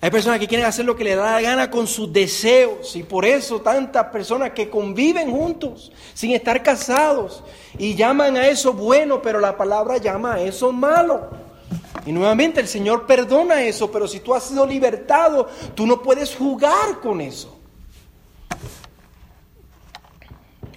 Hay 0.00 0.10
personas 0.10 0.40
que 0.40 0.48
quieren 0.48 0.66
hacer 0.66 0.84
lo 0.84 0.96
que 0.96 1.04
le 1.04 1.14
da 1.14 1.32
la 1.32 1.40
gana 1.40 1.70
con 1.70 1.86
sus 1.86 2.12
deseos 2.12 2.94
y 2.96 3.04
por 3.04 3.24
eso 3.24 3.60
tantas 3.60 4.06
personas 4.06 4.50
que 4.50 4.68
conviven 4.68 5.30
juntos 5.30 5.92
sin 6.14 6.32
estar 6.32 6.62
casados 6.62 7.42
y 7.78 7.94
llaman 7.94 8.36
a 8.36 8.48
eso 8.48 8.72
bueno, 8.72 9.22
pero 9.22 9.38
la 9.38 9.56
palabra 9.56 9.98
llama 9.98 10.34
a 10.34 10.40
eso 10.40 10.72
malo. 10.72 11.30
Y 12.04 12.12
nuevamente 12.12 12.60
el 12.60 12.68
Señor 12.68 13.06
perdona 13.06 13.62
eso, 13.62 13.90
pero 13.92 14.08
si 14.08 14.20
tú 14.20 14.34
has 14.34 14.44
sido 14.44 14.66
libertado, 14.66 15.48
tú 15.74 15.86
no 15.86 16.02
puedes 16.02 16.34
jugar 16.34 17.00
con 17.00 17.20
eso. 17.20 17.57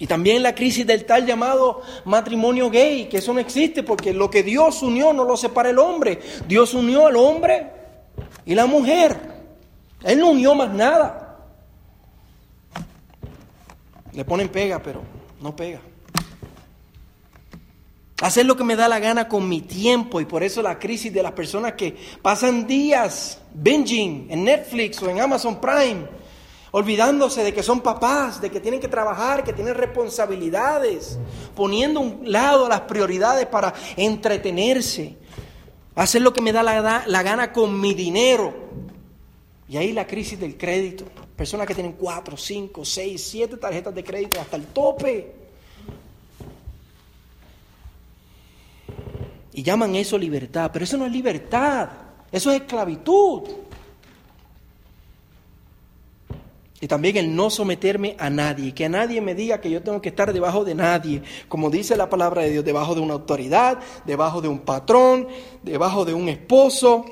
Y 0.02 0.08
también 0.08 0.42
la 0.42 0.52
crisis 0.52 0.84
del 0.84 1.04
tal 1.04 1.24
llamado 1.24 1.80
matrimonio 2.06 2.68
gay, 2.70 3.08
que 3.08 3.18
eso 3.18 3.32
no 3.32 3.38
existe 3.38 3.84
porque 3.84 4.12
lo 4.12 4.28
que 4.28 4.42
Dios 4.42 4.82
unió 4.82 5.12
no 5.12 5.22
lo 5.22 5.36
separa 5.36 5.70
el 5.70 5.78
hombre. 5.78 6.18
Dios 6.48 6.74
unió 6.74 7.06
al 7.06 7.14
hombre 7.14 7.70
y 8.44 8.56
la 8.56 8.66
mujer. 8.66 9.16
Él 10.02 10.18
no 10.18 10.30
unió 10.30 10.56
más 10.56 10.70
nada. 10.74 11.38
Le 14.12 14.24
ponen 14.24 14.48
pega, 14.48 14.82
pero 14.82 15.02
no 15.40 15.54
pega. 15.54 15.78
Hacer 18.22 18.44
lo 18.44 18.56
que 18.56 18.64
me 18.64 18.74
da 18.74 18.88
la 18.88 18.98
gana 18.98 19.28
con 19.28 19.48
mi 19.48 19.60
tiempo 19.60 20.20
y 20.20 20.24
por 20.24 20.42
eso 20.42 20.62
la 20.62 20.80
crisis 20.80 21.12
de 21.12 21.22
las 21.22 21.30
personas 21.30 21.74
que 21.74 21.96
pasan 22.20 22.66
días 22.66 23.40
binging 23.54 24.26
en 24.30 24.42
Netflix 24.42 25.00
o 25.00 25.08
en 25.08 25.20
Amazon 25.20 25.60
Prime 25.60 26.21
olvidándose 26.72 27.44
de 27.44 27.52
que 27.52 27.62
son 27.62 27.82
papás, 27.82 28.40
de 28.40 28.50
que 28.50 28.58
tienen 28.58 28.80
que 28.80 28.88
trabajar, 28.88 29.44
que 29.44 29.52
tienen 29.52 29.74
responsabilidades, 29.74 31.18
poniendo 31.54 32.00
a 32.00 32.02
un 32.02 32.32
lado 32.32 32.68
las 32.68 32.80
prioridades 32.82 33.46
para 33.46 33.74
entretenerse, 33.96 35.16
hacer 35.94 36.22
lo 36.22 36.32
que 36.32 36.40
me 36.40 36.50
da 36.50 36.62
la, 36.62 37.22
gana 37.22 37.52
con 37.52 37.78
mi 37.78 37.94
dinero. 37.94 38.54
Y 39.68 39.76
ahí 39.76 39.92
la 39.92 40.06
crisis 40.06 40.40
del 40.40 40.56
crédito. 40.56 41.04
Personas 41.36 41.66
que 41.66 41.74
tienen 41.74 41.92
cuatro, 41.92 42.36
cinco, 42.36 42.84
seis, 42.84 43.22
siete 43.22 43.58
tarjetas 43.58 43.94
de 43.94 44.02
crédito 44.02 44.40
hasta 44.40 44.56
el 44.56 44.66
tope. 44.66 45.34
Y 49.52 49.62
llaman 49.62 49.94
eso 49.94 50.16
libertad, 50.16 50.70
pero 50.72 50.86
eso 50.86 50.96
no 50.96 51.04
es 51.04 51.12
libertad, 51.12 51.90
eso 52.30 52.50
es 52.50 52.62
esclavitud. 52.62 53.42
Y 56.82 56.88
también 56.88 57.16
el 57.16 57.36
no 57.36 57.48
someterme 57.48 58.16
a 58.18 58.28
nadie, 58.28 58.74
que 58.74 58.86
a 58.86 58.88
nadie 58.88 59.20
me 59.20 59.36
diga 59.36 59.60
que 59.60 59.70
yo 59.70 59.84
tengo 59.84 60.02
que 60.02 60.08
estar 60.08 60.32
debajo 60.32 60.64
de 60.64 60.74
nadie, 60.74 61.22
como 61.46 61.70
dice 61.70 61.96
la 61.96 62.10
palabra 62.10 62.42
de 62.42 62.50
Dios, 62.50 62.64
debajo 62.64 62.96
de 62.96 63.00
una 63.00 63.14
autoridad, 63.14 63.78
debajo 64.04 64.40
de 64.40 64.48
un 64.48 64.58
patrón, 64.58 65.28
debajo 65.62 66.04
de 66.04 66.12
un 66.12 66.28
esposo, 66.28 67.04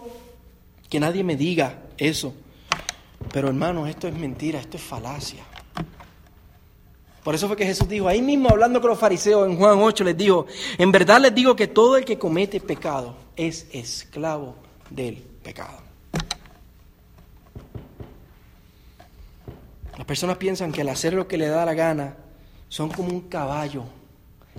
que 0.88 0.98
nadie 0.98 1.22
me 1.22 1.36
diga 1.36 1.84
eso. 1.98 2.34
Pero 3.32 3.46
hermanos, 3.46 3.88
esto 3.88 4.08
es 4.08 4.14
mentira, 4.16 4.58
esto 4.58 4.76
es 4.76 4.82
falacia. 4.82 5.44
Por 7.22 7.36
eso 7.36 7.46
fue 7.46 7.56
que 7.56 7.64
Jesús 7.64 7.88
dijo, 7.88 8.08
ahí 8.08 8.22
mismo 8.22 8.48
hablando 8.48 8.80
con 8.80 8.90
los 8.90 8.98
fariseos 8.98 9.48
en 9.48 9.56
Juan 9.56 9.78
8, 9.78 10.02
les 10.02 10.16
dijo, 10.16 10.46
en 10.78 10.90
verdad 10.90 11.20
les 11.20 11.32
digo 11.32 11.54
que 11.54 11.68
todo 11.68 11.96
el 11.96 12.04
que 12.04 12.18
comete 12.18 12.58
pecado 12.58 13.14
es 13.36 13.68
esclavo 13.70 14.56
del 14.90 15.18
pecado. 15.44 15.89
Las 20.00 20.06
personas 20.06 20.38
piensan 20.38 20.72
que 20.72 20.80
al 20.80 20.88
hacer 20.88 21.12
lo 21.12 21.28
que 21.28 21.36
le 21.36 21.48
da 21.48 21.66
la 21.66 21.74
gana 21.74 22.16
son 22.70 22.88
como 22.88 23.10
un 23.10 23.28
caballo 23.28 23.84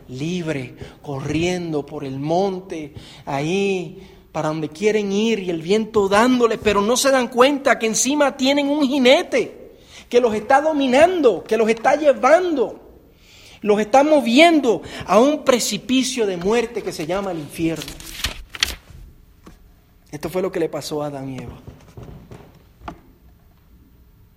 libre, 0.07 0.75
corriendo 1.01 1.83
por 1.83 2.03
el 2.03 2.19
monte, 2.19 2.93
ahí 3.25 4.07
para 4.31 4.50
donde 4.50 4.69
quieren 4.69 5.12
ir 5.12 5.39
y 5.39 5.50
el 5.50 5.63
viento 5.63 6.07
dándole, 6.07 6.60
pero 6.60 6.79
no 6.79 6.95
se 6.95 7.10
dan 7.10 7.27
cuenta 7.27 7.79
que 7.79 7.88
encima 7.88 8.38
tienen 8.38 8.69
un 8.69 8.88
jinete 8.88 9.77
que 10.07 10.21
los 10.21 10.36
está 10.36 10.62
dominando, 10.62 11.43
que 11.43 11.57
los 11.57 11.67
está 11.69 11.95
llevando, 11.95 12.79
los 13.62 13.79
está 13.79 14.03
moviendo 14.03 14.83
a 15.07 15.19
un 15.19 15.43
precipicio 15.43 16.27
de 16.27 16.38
muerte 16.38 16.83
que 16.83 16.91
se 16.91 17.07
llama 17.07 17.31
el 17.31 17.39
infierno. 17.39 17.91
Esto 20.12 20.29
fue 20.29 20.43
lo 20.43 20.51
que 20.51 20.60
le 20.60 20.69
pasó 20.69 21.01
a 21.01 21.07
Adán 21.07 21.29
y 21.29 21.38
Eva. 21.39 21.57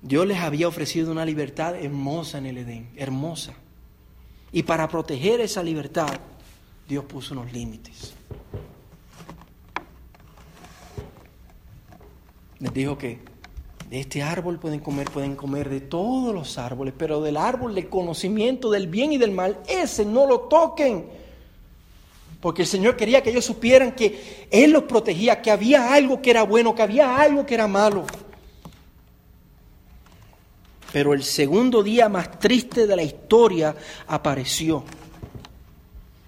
Dios 0.05 0.27
les 0.27 0.39
había 0.39 0.69
ofrecido 0.69 1.11
una 1.11 1.25
libertad 1.25 1.77
hermosa 1.77 2.37
en 2.37 2.45
el 2.45 2.59
Edén, 2.59 2.91
hermosa. 2.95 3.55
Y 4.53 4.63
para 4.63 4.87
proteger 4.87 5.41
esa 5.41 5.63
libertad, 5.63 6.11
Dios 6.87 7.07
puso 7.07 7.33
unos 7.33 7.51
límites. 7.55 8.13
Les 12.59 12.75
dijo 12.75 12.99
que 12.99 13.21
de 13.89 14.01
este 14.01 14.23
árbol 14.23 14.59
pueden 14.59 14.81
comer, 14.81 15.11
pueden 15.11 15.37
comer 15.37 15.71
de 15.71 15.81
todos 15.81 16.35
los 16.35 16.59
árboles, 16.59 16.93
pero 16.99 17.23
del 17.23 17.39
árbol 17.39 17.75
del 17.75 17.89
conocimiento 17.89 18.71
del 18.71 18.89
bien 18.89 19.15
y 19.15 19.17
del 19.17 19.31
mal, 19.31 19.59
ese 19.67 20.05
no 20.05 20.27
lo 20.27 20.41
toquen. 20.41 21.07
Porque 22.43 22.61
el 22.61 22.69
Señor 22.69 22.95
quería 22.99 23.23
que 23.23 23.31
ellos 23.31 23.47
supieran 23.47 23.93
que 23.93 24.49
Él 24.51 24.73
los 24.73 24.83
protegía, 24.83 25.41
que 25.41 25.51
había 25.51 25.95
algo 25.95 26.21
que 26.21 26.29
era 26.29 26.43
bueno, 26.43 26.75
que 26.75 26.83
había 26.83 27.17
algo 27.17 27.47
que 27.47 27.55
era 27.55 27.67
malo. 27.67 28.05
Pero 30.95 31.13
el 31.13 31.25
segundo 31.25 31.83
día 31.83 32.09
más 32.09 32.39
triste 32.39 32.87
de 32.87 32.95
la 32.95 33.03
historia 33.03 33.75
apareció. 34.07 34.85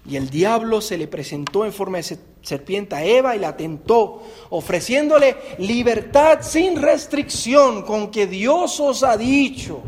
Y 0.05 0.17
el 0.17 0.29
diablo 0.29 0.81
se 0.81 0.97
le 0.97 1.07
presentó 1.07 1.63
en 1.63 1.71
forma 1.71 1.99
de 1.99 2.17
serpiente 2.41 2.93
a 2.93 3.01
Eva 3.01 3.33
y 3.33 3.39
la 3.39 3.55
tentó, 3.55 4.23
ofreciéndole 4.49 5.37
libertad 5.59 6.39
sin 6.41 6.81
restricción 6.81 7.83
con 7.83 8.11
que 8.11 8.27
Dios 8.27 8.77
os 8.81 9.03
ha 9.03 9.15
dicho. 9.15 9.81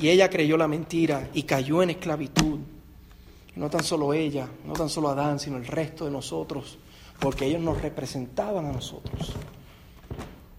Y 0.00 0.08
ella 0.08 0.28
creyó 0.28 0.56
la 0.56 0.66
mentira 0.66 1.28
y 1.34 1.44
cayó 1.44 1.80
en 1.84 1.90
esclavitud. 1.90 2.58
no 3.54 3.70
tan 3.70 3.84
solo 3.84 4.12
ella, 4.12 4.48
no 4.64 4.72
tan 4.72 4.88
solo 4.88 5.10
Adán, 5.10 5.38
sino 5.38 5.58
el 5.58 5.66
resto 5.68 6.06
de 6.06 6.10
nosotros, 6.10 6.76
porque 7.20 7.46
ellos 7.46 7.60
nos 7.60 7.80
representaban 7.80 8.66
a 8.66 8.72
nosotros 8.72 9.32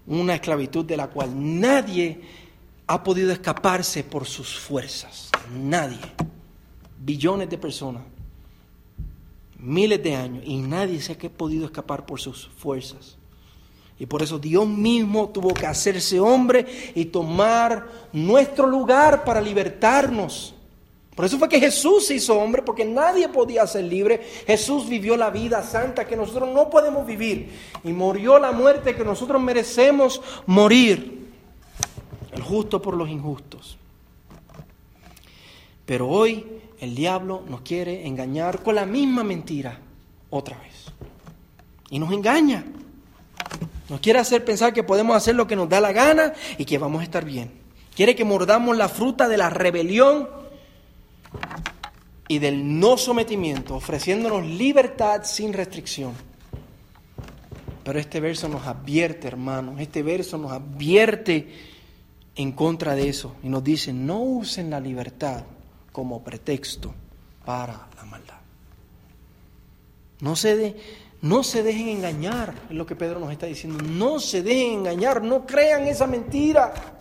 una 0.10 0.34
esclavitud 0.34 0.84
de 0.84 0.98
la 0.98 1.08
cual 1.08 1.32
nadie 1.34 2.20
ha 2.88 3.04
podido 3.04 3.32
escaparse 3.32 4.04
por 4.04 4.26
sus 4.26 4.60
fuerzas. 4.60 5.30
Nadie. 5.56 6.00
Billones 7.00 7.50
de 7.50 7.58
personas, 7.58 8.04
miles 9.58 10.04
de 10.04 10.16
años, 10.16 10.44
y 10.46 10.58
nadie 10.58 11.00
se 11.00 11.14
ha 11.14 11.30
podido 11.30 11.66
escapar 11.66 12.06
por 12.06 12.20
sus 12.20 12.50
fuerzas. 12.58 13.18
Y 14.00 14.06
por 14.06 14.24
eso 14.24 14.40
Dios 14.40 14.68
mismo 14.68 15.30
tuvo 15.30 15.54
que 15.54 15.68
hacerse 15.68 16.20
hombre 16.20 16.66
y 16.96 17.06
tomar 17.06 17.88
nuestro 18.12 18.66
lugar 18.66 19.24
para 19.24 19.40
libertarnos. 19.40 20.56
Por 21.20 21.26
eso 21.26 21.38
fue 21.38 21.50
que 21.50 21.60
Jesús 21.60 22.08
se 22.08 22.16
hizo 22.16 22.40
hombre, 22.40 22.62
porque 22.62 22.86
nadie 22.86 23.28
podía 23.28 23.68
ser 23.68 23.84
libre. 23.84 24.22
Jesús 24.48 24.88
vivió 24.88 25.18
la 25.18 25.30
vida 25.30 25.62
santa 25.64 26.08
que 26.08 26.16
nosotros 26.16 26.48
no 26.48 26.70
podemos 26.70 27.06
vivir 27.06 27.50
y 27.84 27.92
murió 27.92 28.40
la 28.40 28.54
muerte 28.54 28.96
que 28.96 29.04
nosotros 29.04 29.42
merecemos 29.42 30.22
morir. 30.46 31.28
El 32.32 32.42
justo 32.42 32.82
por 32.82 32.96
los 32.96 33.10
injustos. 33.10 33.78
Pero 35.86 36.08
hoy 36.08 36.48
el 36.80 36.96
diablo 36.96 37.44
nos 37.50 37.64
quiere 37.64 38.08
engañar 38.08 38.64
con 38.64 38.76
la 38.76 38.86
misma 38.86 39.26
mentira 39.26 39.78
otra 40.30 40.58
vez. 40.60 40.86
Y 41.90 42.00
nos 42.00 42.14
engaña. 42.14 42.64
Nos 43.90 44.00
quiere 44.00 44.20
hacer 44.20 44.46
pensar 44.46 44.72
que 44.72 44.84
podemos 44.84 45.18
hacer 45.18 45.36
lo 45.36 45.48
que 45.48 45.58
nos 45.58 45.68
da 45.68 45.82
la 45.82 45.92
gana 45.92 46.32
y 46.58 46.64
que 46.64 46.78
vamos 46.78 47.02
a 47.02 47.04
estar 47.04 47.26
bien. 47.26 47.52
Quiere 47.94 48.16
que 48.16 48.24
mordamos 48.24 48.78
la 48.78 48.88
fruta 48.88 49.28
de 49.28 49.36
la 49.36 49.50
rebelión 49.50 50.39
y 52.28 52.40
del 52.40 52.80
no 52.80 52.96
sometimiento, 52.98 53.76
ofreciéndonos 53.76 54.46
libertad 54.46 55.24
sin 55.24 55.52
restricción. 55.52 56.14
Pero 57.84 58.00
este 58.00 58.20
verso 58.20 58.48
nos 58.48 58.68
advierte, 58.68 59.28
hermanos, 59.28 59.80
este 59.80 60.04
verso 60.04 60.38
nos 60.38 60.52
advierte 60.52 61.48
en 62.36 62.52
contra 62.52 62.94
de 62.94 63.10
eso 63.10 63.36
y 63.42 63.50
nos 63.50 63.64
dice, 63.64 63.92
no 63.94 64.20
usen 64.22 64.70
la 64.70 64.80
libertad 64.80 65.44
como 65.92 66.24
pretexto 66.24 66.94
para 67.44 67.88
la 67.98 68.06
maldad. 68.06 68.38
No 70.22 70.36
se, 70.36 70.56
de, 70.56 70.76
no 71.22 71.44
se 71.44 71.64
dejen 71.64 71.90
engañar, 71.90 72.54
es 72.70 72.76
lo 72.76 72.86
que 72.86 72.96
Pedro 72.96 73.20
nos 73.20 73.32
está 73.32 73.48
diciendo, 73.48 73.84
no 73.84 74.20
se 74.20 74.44
dejen 74.44 74.80
engañar, 74.80 75.24
no 75.24 75.48
crean 75.48 75.88
esa 75.88 76.06
mentira. 76.06 76.99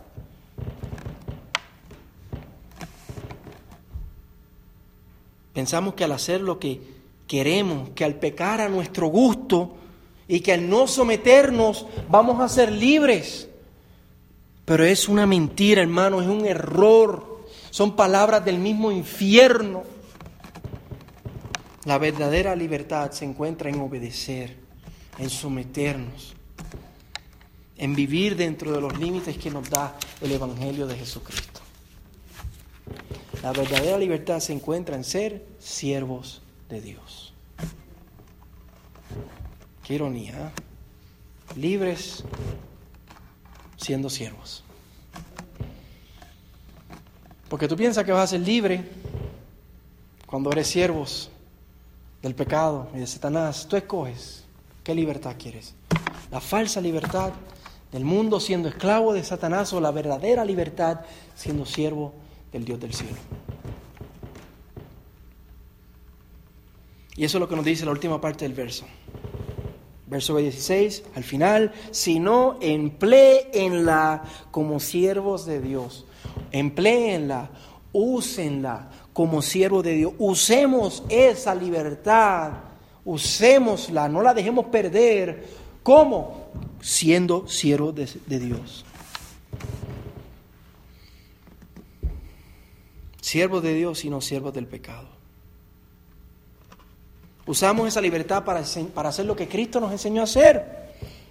Pensamos 5.58 5.94
que 5.94 6.04
al 6.04 6.12
hacer 6.12 6.40
lo 6.40 6.60
que 6.60 6.80
queremos, 7.26 7.88
que 7.90 8.04
al 8.04 8.14
pecar 8.14 8.60
a 8.60 8.68
nuestro 8.68 9.08
gusto 9.08 9.74
y 10.28 10.38
que 10.38 10.52
al 10.52 10.70
no 10.70 10.86
someternos 10.86 11.84
vamos 12.08 12.40
a 12.40 12.48
ser 12.48 12.70
libres. 12.70 13.48
Pero 14.64 14.84
es 14.84 15.08
una 15.08 15.26
mentira, 15.26 15.82
hermano, 15.82 16.22
es 16.22 16.28
un 16.28 16.46
error. 16.46 17.44
Son 17.70 17.96
palabras 17.96 18.44
del 18.44 18.60
mismo 18.60 18.92
infierno. 18.92 19.82
La 21.86 21.98
verdadera 21.98 22.54
libertad 22.54 23.10
se 23.10 23.24
encuentra 23.24 23.68
en 23.68 23.80
obedecer, 23.80 24.56
en 25.18 25.28
someternos, 25.28 26.34
en 27.76 27.96
vivir 27.96 28.36
dentro 28.36 28.70
de 28.70 28.80
los 28.80 28.96
límites 28.96 29.36
que 29.36 29.50
nos 29.50 29.68
da 29.68 29.96
el 30.20 30.30
Evangelio 30.30 30.86
de 30.86 30.94
Jesucristo. 30.94 31.58
La 33.42 33.52
verdadera 33.52 33.96
libertad 33.98 34.40
se 34.40 34.52
encuentra 34.52 34.96
en 34.96 35.04
ser 35.04 35.44
siervos 35.60 36.42
de 36.68 36.80
Dios. 36.80 37.32
Qué 39.84 39.94
ironía. 39.94 40.32
¿eh? 40.32 41.56
Libres 41.56 42.24
siendo 43.76 44.10
siervos. 44.10 44.64
Porque 47.48 47.68
tú 47.68 47.76
piensas 47.76 48.04
que 48.04 48.12
vas 48.12 48.24
a 48.24 48.26
ser 48.26 48.40
libre 48.40 48.84
cuando 50.26 50.50
eres 50.50 50.66
siervos 50.66 51.30
del 52.20 52.34
pecado 52.34 52.88
y 52.94 52.98
de 52.98 53.06
Satanás. 53.06 53.66
Tú 53.68 53.76
escoges 53.76 54.44
qué 54.82 54.94
libertad 54.94 55.36
quieres. 55.38 55.74
La 56.30 56.40
falsa 56.40 56.80
libertad 56.80 57.32
del 57.92 58.04
mundo 58.04 58.40
siendo 58.40 58.68
esclavo 58.68 59.14
de 59.14 59.24
Satanás 59.24 59.72
o 59.72 59.80
la 59.80 59.92
verdadera 59.92 60.44
libertad 60.44 61.00
siendo 61.34 61.64
siervo 61.64 62.12
del 62.52 62.64
Dios 62.64 62.80
del 62.80 62.94
cielo. 62.94 63.16
Y 67.18 67.24
eso 67.24 67.38
es 67.38 67.40
lo 67.40 67.48
que 67.48 67.56
nos 67.56 67.64
dice 67.64 67.84
la 67.84 67.90
última 67.90 68.20
parte 68.20 68.44
del 68.44 68.54
verso. 68.54 68.84
Verso 70.06 70.36
16, 70.36 71.02
al 71.16 71.24
final, 71.24 71.72
sino 71.90 72.58
empleenla 72.60 74.22
como 74.52 74.78
siervos 74.78 75.44
de 75.44 75.60
Dios. 75.60 76.06
Empleenla, 76.52 77.50
úsenla 77.92 78.88
como 79.12 79.42
siervos 79.42 79.82
de 79.82 79.94
Dios. 79.94 80.12
Usemos 80.18 81.02
esa 81.08 81.56
libertad, 81.56 82.52
usémosla, 83.04 84.08
no 84.08 84.22
la 84.22 84.32
dejemos 84.32 84.66
perder. 84.66 85.44
¿Cómo? 85.82 86.46
Siendo 86.80 87.48
siervos 87.48 87.96
de, 87.96 88.08
de 88.26 88.38
Dios. 88.38 88.84
Siervos 93.28 93.62
de 93.62 93.74
Dios 93.74 94.04
y 94.04 94.10
no 94.10 94.20
siervos 94.20 94.54
del 94.54 94.66
pecado. 94.66 95.06
Usamos 97.46 97.86
esa 97.86 98.00
libertad 98.00 98.44
para, 98.44 98.62
para 98.94 99.10
hacer 99.10 99.26
lo 99.26 99.36
que 99.36 99.48
Cristo 99.48 99.80
nos 99.80 99.92
enseñó 99.92 100.22
a 100.22 100.24
hacer. 100.24 100.88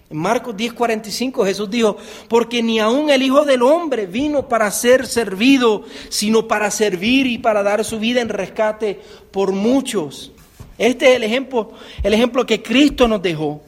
En 0.08 0.16
Marcos 0.16 0.56
10:45 0.56 1.44
Jesús 1.44 1.68
dijo, 1.68 1.96
porque 2.28 2.62
ni 2.62 2.78
aun 2.78 3.10
el 3.10 3.22
Hijo 3.22 3.44
del 3.44 3.62
Hombre 3.62 4.06
vino 4.06 4.48
para 4.48 4.70
ser 4.70 5.06
servido, 5.06 5.84
sino 6.08 6.46
para 6.46 6.70
servir 6.70 7.26
y 7.26 7.38
para 7.38 7.62
dar 7.62 7.84
su 7.84 7.98
vida 7.98 8.20
en 8.20 8.28
rescate 8.28 9.00
por 9.32 9.52
muchos. 9.52 10.32
Este 10.78 11.10
es 11.10 11.16
el 11.16 11.24
ejemplo, 11.24 11.72
el 12.02 12.14
ejemplo 12.14 12.46
que 12.46 12.62
Cristo 12.62 13.08
nos 13.08 13.20
dejó, 13.20 13.60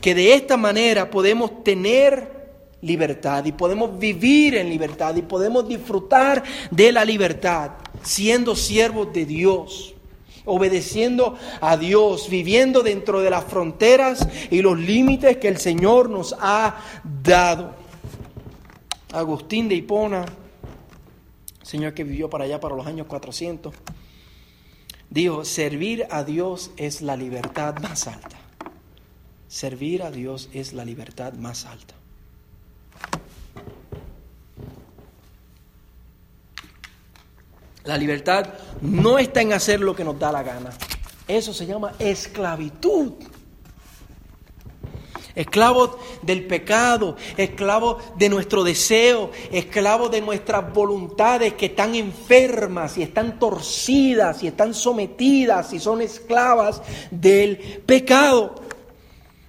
que 0.00 0.14
de 0.14 0.34
esta 0.34 0.56
manera 0.56 1.08
podemos 1.08 1.62
tener 1.62 2.39
libertad 2.82 3.44
y 3.44 3.52
podemos 3.52 3.98
vivir 3.98 4.54
en 4.54 4.68
libertad 4.68 5.14
y 5.16 5.22
podemos 5.22 5.68
disfrutar 5.68 6.42
de 6.70 6.92
la 6.92 7.04
libertad 7.04 7.72
siendo 8.02 8.56
siervos 8.56 9.12
de 9.12 9.26
Dios, 9.26 9.94
obedeciendo 10.44 11.36
a 11.60 11.76
Dios, 11.76 12.28
viviendo 12.30 12.82
dentro 12.82 13.20
de 13.20 13.30
las 13.30 13.44
fronteras 13.44 14.26
y 14.50 14.62
los 14.62 14.78
límites 14.78 15.36
que 15.36 15.48
el 15.48 15.58
Señor 15.58 16.08
nos 16.08 16.34
ha 16.40 16.80
dado. 17.22 17.74
Agustín 19.12 19.68
de 19.68 19.74
Hipona, 19.74 20.24
señor 21.62 21.94
que 21.94 22.04
vivió 22.04 22.30
para 22.30 22.44
allá 22.44 22.60
para 22.60 22.76
los 22.76 22.86
años 22.86 23.06
400, 23.06 23.74
dijo, 25.10 25.44
servir 25.44 26.06
a 26.10 26.24
Dios 26.24 26.70
es 26.76 27.02
la 27.02 27.16
libertad 27.16 27.76
más 27.82 28.06
alta. 28.06 28.38
Servir 29.48 30.04
a 30.04 30.12
Dios 30.12 30.48
es 30.52 30.72
la 30.72 30.84
libertad 30.84 31.32
más 31.32 31.66
alta. 31.66 31.99
La 37.90 37.98
libertad 37.98 38.46
no 38.82 39.18
está 39.18 39.40
en 39.40 39.52
hacer 39.52 39.80
lo 39.80 39.96
que 39.96 40.04
nos 40.04 40.16
da 40.16 40.30
la 40.30 40.44
gana. 40.44 40.70
Eso 41.26 41.52
se 41.52 41.66
llama 41.66 41.92
esclavitud. 41.98 43.14
Esclavo 45.34 45.98
del 46.22 46.46
pecado, 46.46 47.16
esclavo 47.36 47.98
de 48.16 48.28
nuestro 48.28 48.62
deseo, 48.62 49.32
esclavo 49.50 50.08
de 50.08 50.20
nuestras 50.20 50.72
voluntades 50.72 51.54
que 51.54 51.66
están 51.66 51.96
enfermas 51.96 52.96
y 52.96 53.02
están 53.02 53.40
torcidas 53.40 54.40
y 54.44 54.46
están 54.46 54.72
sometidas 54.72 55.72
y 55.72 55.80
son 55.80 56.00
esclavas 56.00 56.82
del 57.10 57.56
pecado. 57.84 58.54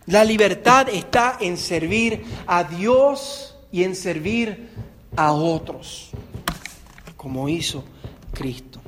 La 0.08 0.24
libertad 0.24 0.90
está 0.90 1.38
en 1.40 1.58
servir 1.58 2.24
a 2.48 2.64
Dios 2.64 3.56
y 3.72 3.84
en 3.84 3.96
servir 3.96 4.72
a 5.16 5.32
otros, 5.32 6.10
como 7.16 7.48
hizo 7.48 7.84
Cristo. 8.42 8.82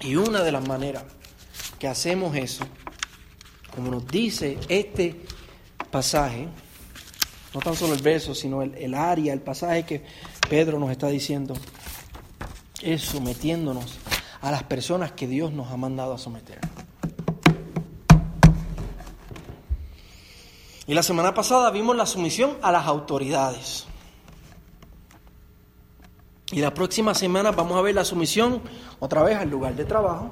Y 0.00 0.16
una 0.16 0.42
de 0.42 0.50
las 0.50 0.66
maneras 0.66 1.04
que 1.78 1.86
hacemos 1.86 2.34
eso, 2.34 2.64
como 3.74 3.90
nos 3.90 4.06
dice 4.06 4.58
este 4.70 5.20
pasaje, 5.90 6.48
no 7.52 7.60
tan 7.60 7.76
solo 7.76 7.92
el 7.92 8.00
verso, 8.00 8.34
sino 8.34 8.62
el, 8.62 8.94
área, 8.94 9.34
el 9.34 9.42
pasaje 9.42 9.84
que 9.84 10.02
Pedro 10.48 10.78
nos 10.78 10.90
está 10.90 11.08
diciendo, 11.08 11.52
es 12.80 13.02
sometiéndonos 13.02 13.98
a 14.40 14.50
las 14.50 14.62
personas 14.62 15.12
que 15.12 15.26
Dios 15.26 15.52
nos 15.52 15.70
ha 15.70 15.76
mandado 15.76 16.14
a 16.14 16.18
someter. 16.18 16.58
Y 20.86 20.94
la 20.94 21.02
semana 21.02 21.34
pasada 21.34 21.70
vimos 21.70 21.96
la 21.96 22.06
sumisión 22.06 22.56
a 22.62 22.72
las 22.72 22.86
autoridades. 22.86 23.86
Y 26.52 26.60
la 26.60 26.74
próxima 26.74 27.14
semana 27.14 27.52
vamos 27.52 27.76
a 27.76 27.80
ver 27.80 27.94
la 27.94 28.04
sumisión 28.04 28.60
otra 29.00 29.22
vez 29.22 29.36
al 29.36 29.48
lugar 29.48 29.74
de 29.74 29.84
trabajo 29.84 30.30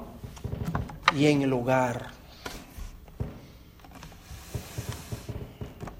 y 1.15 1.25
en 1.25 1.41
el 1.41 1.53
hogar. 1.53 2.11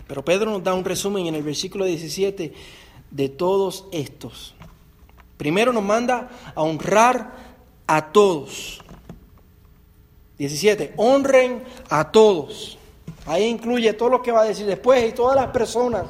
Pero 0.07 0.23
Pedro 0.23 0.51
nos 0.51 0.63
da 0.63 0.73
un 0.73 0.85
resumen 0.85 1.25
en 1.25 1.35
el 1.35 1.43
versículo 1.43 1.85
17 1.85 2.53
de 3.09 3.29
todos 3.29 3.85
estos. 3.91 4.53
Primero 5.37 5.73
nos 5.73 5.83
manda 5.83 6.29
a 6.53 6.61
honrar 6.61 7.33
a 7.87 8.11
todos. 8.11 8.81
17. 10.37 10.93
Honren 10.97 11.63
a 11.89 12.11
todos. 12.11 12.77
Ahí 13.25 13.45
incluye 13.45 13.93
todo 13.93 14.09
lo 14.09 14.21
que 14.21 14.31
va 14.31 14.41
a 14.41 14.45
decir 14.45 14.65
después 14.65 15.09
y 15.09 15.13
todas 15.13 15.35
las 15.35 15.47
personas 15.47 16.05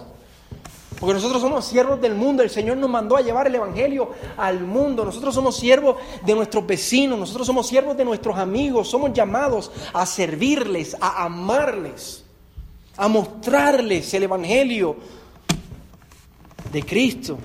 porque 1.03 1.15
nosotros 1.15 1.41
somos 1.41 1.65
siervos 1.65 1.99
del 1.99 2.15
mundo. 2.15 2.43
El 2.43 2.49
Señor 2.49 2.77
nos 2.77 2.89
mandó 2.89 3.17
a 3.17 3.21
llevar 3.21 3.45
el 3.47 3.55
Evangelio 3.55 4.11
al 4.37 4.63
mundo. 4.63 5.03
Nosotros 5.03 5.35
somos 5.35 5.57
siervos 5.57 5.97
de 6.25 6.33
nuestros 6.33 6.65
vecinos. 6.65 7.19
Nosotros 7.19 7.45
somos 7.45 7.67
siervos 7.67 7.97
de 7.97 8.05
nuestros 8.05 8.37
amigos. 8.37 8.87
Somos 8.87 9.11
llamados 9.11 9.69
a 9.91 10.05
servirles, 10.05 10.95
a 11.01 11.25
amarles, 11.25 12.23
a 12.95 13.09
mostrarles 13.09 14.13
el 14.13 14.23
Evangelio 14.23 14.95
de 16.71 16.83
Cristo. 16.83 17.37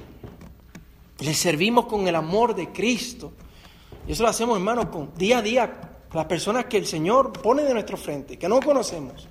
Les 1.18 1.36
servimos 1.36 1.86
con 1.86 2.06
el 2.06 2.14
amor 2.14 2.54
de 2.54 2.70
Cristo. 2.70 3.32
Y 4.06 4.12
eso 4.12 4.22
lo 4.22 4.28
hacemos, 4.28 4.56
hermano, 4.56 4.88
con, 4.88 5.12
día 5.16 5.38
a 5.38 5.42
día, 5.42 5.80
las 6.12 6.26
personas 6.26 6.66
que 6.66 6.76
el 6.76 6.86
Señor 6.86 7.32
pone 7.32 7.64
de 7.64 7.74
nuestro 7.74 7.96
frente, 7.96 8.38
que 8.38 8.48
no 8.48 8.60
conocemos. 8.60 9.26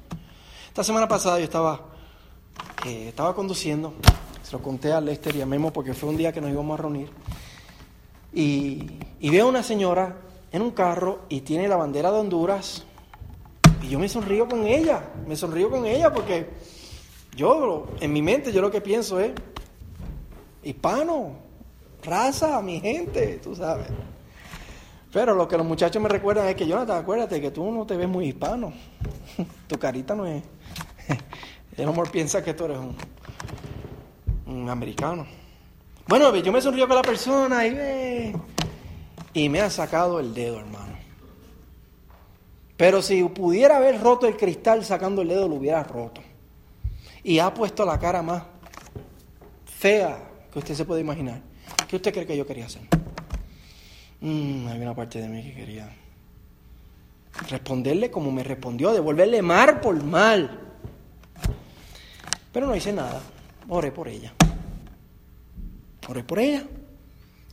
Esta 0.67 0.83
semana 0.83 1.07
pasada 1.07 1.37
yo 1.37 1.45
estaba 1.45 1.95
estaba 2.85 3.33
conduciendo, 3.35 3.93
se 4.43 4.51
lo 4.53 4.61
conté 4.61 4.93
a 4.93 5.01
Lester 5.01 5.35
y 5.35 5.41
a 5.41 5.45
Memo 5.45 5.73
porque 5.73 5.93
fue 5.93 6.09
un 6.09 6.17
día 6.17 6.31
que 6.31 6.41
nos 6.41 6.51
íbamos 6.51 6.79
a 6.79 6.81
reunir, 6.81 7.09
y, 8.33 8.99
veo 9.21 9.45
a 9.45 9.49
una 9.49 9.63
señora 9.63 10.17
en 10.51 10.61
un 10.61 10.71
carro 10.71 11.21
y 11.29 11.41
tiene 11.41 11.67
la 11.67 11.75
bandera 11.75 12.11
de 12.11 12.19
Honduras, 12.19 12.83
y 13.81 13.89
yo 13.89 13.99
me 13.99 14.07
sonrío 14.07 14.47
con 14.47 14.65
ella, 14.65 15.09
me 15.27 15.35
sonrío 15.35 15.69
con 15.69 15.85
ella 15.85 16.13
porque 16.13 16.49
yo, 17.35 17.87
en 17.99 18.13
mi 18.13 18.21
mente, 18.21 18.51
yo 18.51 18.61
lo 18.61 18.71
que 18.71 18.81
pienso 18.81 19.19
es, 19.19 19.31
hispano, 20.63 21.33
raza, 22.03 22.61
mi 22.61 22.79
gente, 22.79 23.39
tú 23.43 23.55
sabes. 23.55 23.87
Pero 25.11 25.35
lo 25.35 25.47
que 25.47 25.57
los 25.57 25.65
muchachos 25.65 26.01
me 26.01 26.09
recuerdan 26.09 26.47
es 26.47 26.55
que, 26.55 26.67
Jonathan, 26.67 26.97
acuérdate 26.97 27.39
que 27.39 27.51
tú 27.51 27.71
no 27.71 27.85
te 27.85 27.95
ves 27.95 28.07
muy 28.07 28.27
hispano. 28.27 28.73
tu 29.67 29.79
carita 29.79 30.15
no 30.15 30.25
es. 30.25 30.43
El 31.77 31.87
amor 31.87 32.09
piensa 32.09 32.43
que 32.43 32.55
tú 32.55 32.65
eres 32.65 32.79
un, 34.45 34.69
americano. 34.69 35.25
Bueno, 36.07 36.35
yo 36.35 36.51
me 36.51 36.61
sonrío 36.61 36.87
con 36.87 36.95
la 36.95 37.03
persona 37.03 37.65
y, 37.67 38.33
y 39.33 39.47
me 39.49 39.61
ha 39.61 39.69
sacado 39.69 40.19
el 40.19 40.33
dedo, 40.33 40.59
hermano. 40.59 40.97
Pero 42.75 43.01
si 43.01 43.23
pudiera 43.23 43.77
haber 43.77 44.01
roto 44.01 44.27
el 44.27 44.35
cristal 44.35 44.83
sacando 44.83 45.21
el 45.21 45.29
dedo, 45.29 45.47
lo 45.47 45.55
hubiera 45.55 45.83
roto. 45.83 46.21
Y 47.23 47.39
ha 47.39 47.53
puesto 47.53 47.85
la 47.85 47.99
cara 47.99 48.21
más 48.21 48.43
fea 49.65 50.17
que 50.51 50.59
usted 50.59 50.73
se 50.73 50.85
puede 50.85 51.01
imaginar. 51.01 51.41
¿Qué 51.87 51.95
usted 51.95 52.11
cree 52.11 52.25
que 52.25 52.37
yo 52.37 52.45
quería 52.45 52.65
hacer? 52.65 52.81
Mm, 54.21 54.67
hay 54.67 54.81
una 54.81 54.95
parte 54.95 55.21
de 55.21 55.27
mí 55.29 55.43
que 55.43 55.53
quería 55.53 55.89
responderle 57.49 58.09
como 58.09 58.31
me 58.31 58.43
respondió, 58.43 58.91
devolverle 58.91 59.41
mal 59.43 59.79
por 59.79 60.03
mal. 60.03 60.66
Pero 62.51 62.67
no 62.67 62.75
hice 62.75 62.93
nada. 62.93 63.21
Oré 63.69 63.91
por 63.91 64.07
ella. 64.07 64.33
Oré 66.07 66.23
por 66.23 66.39
ella. 66.39 66.63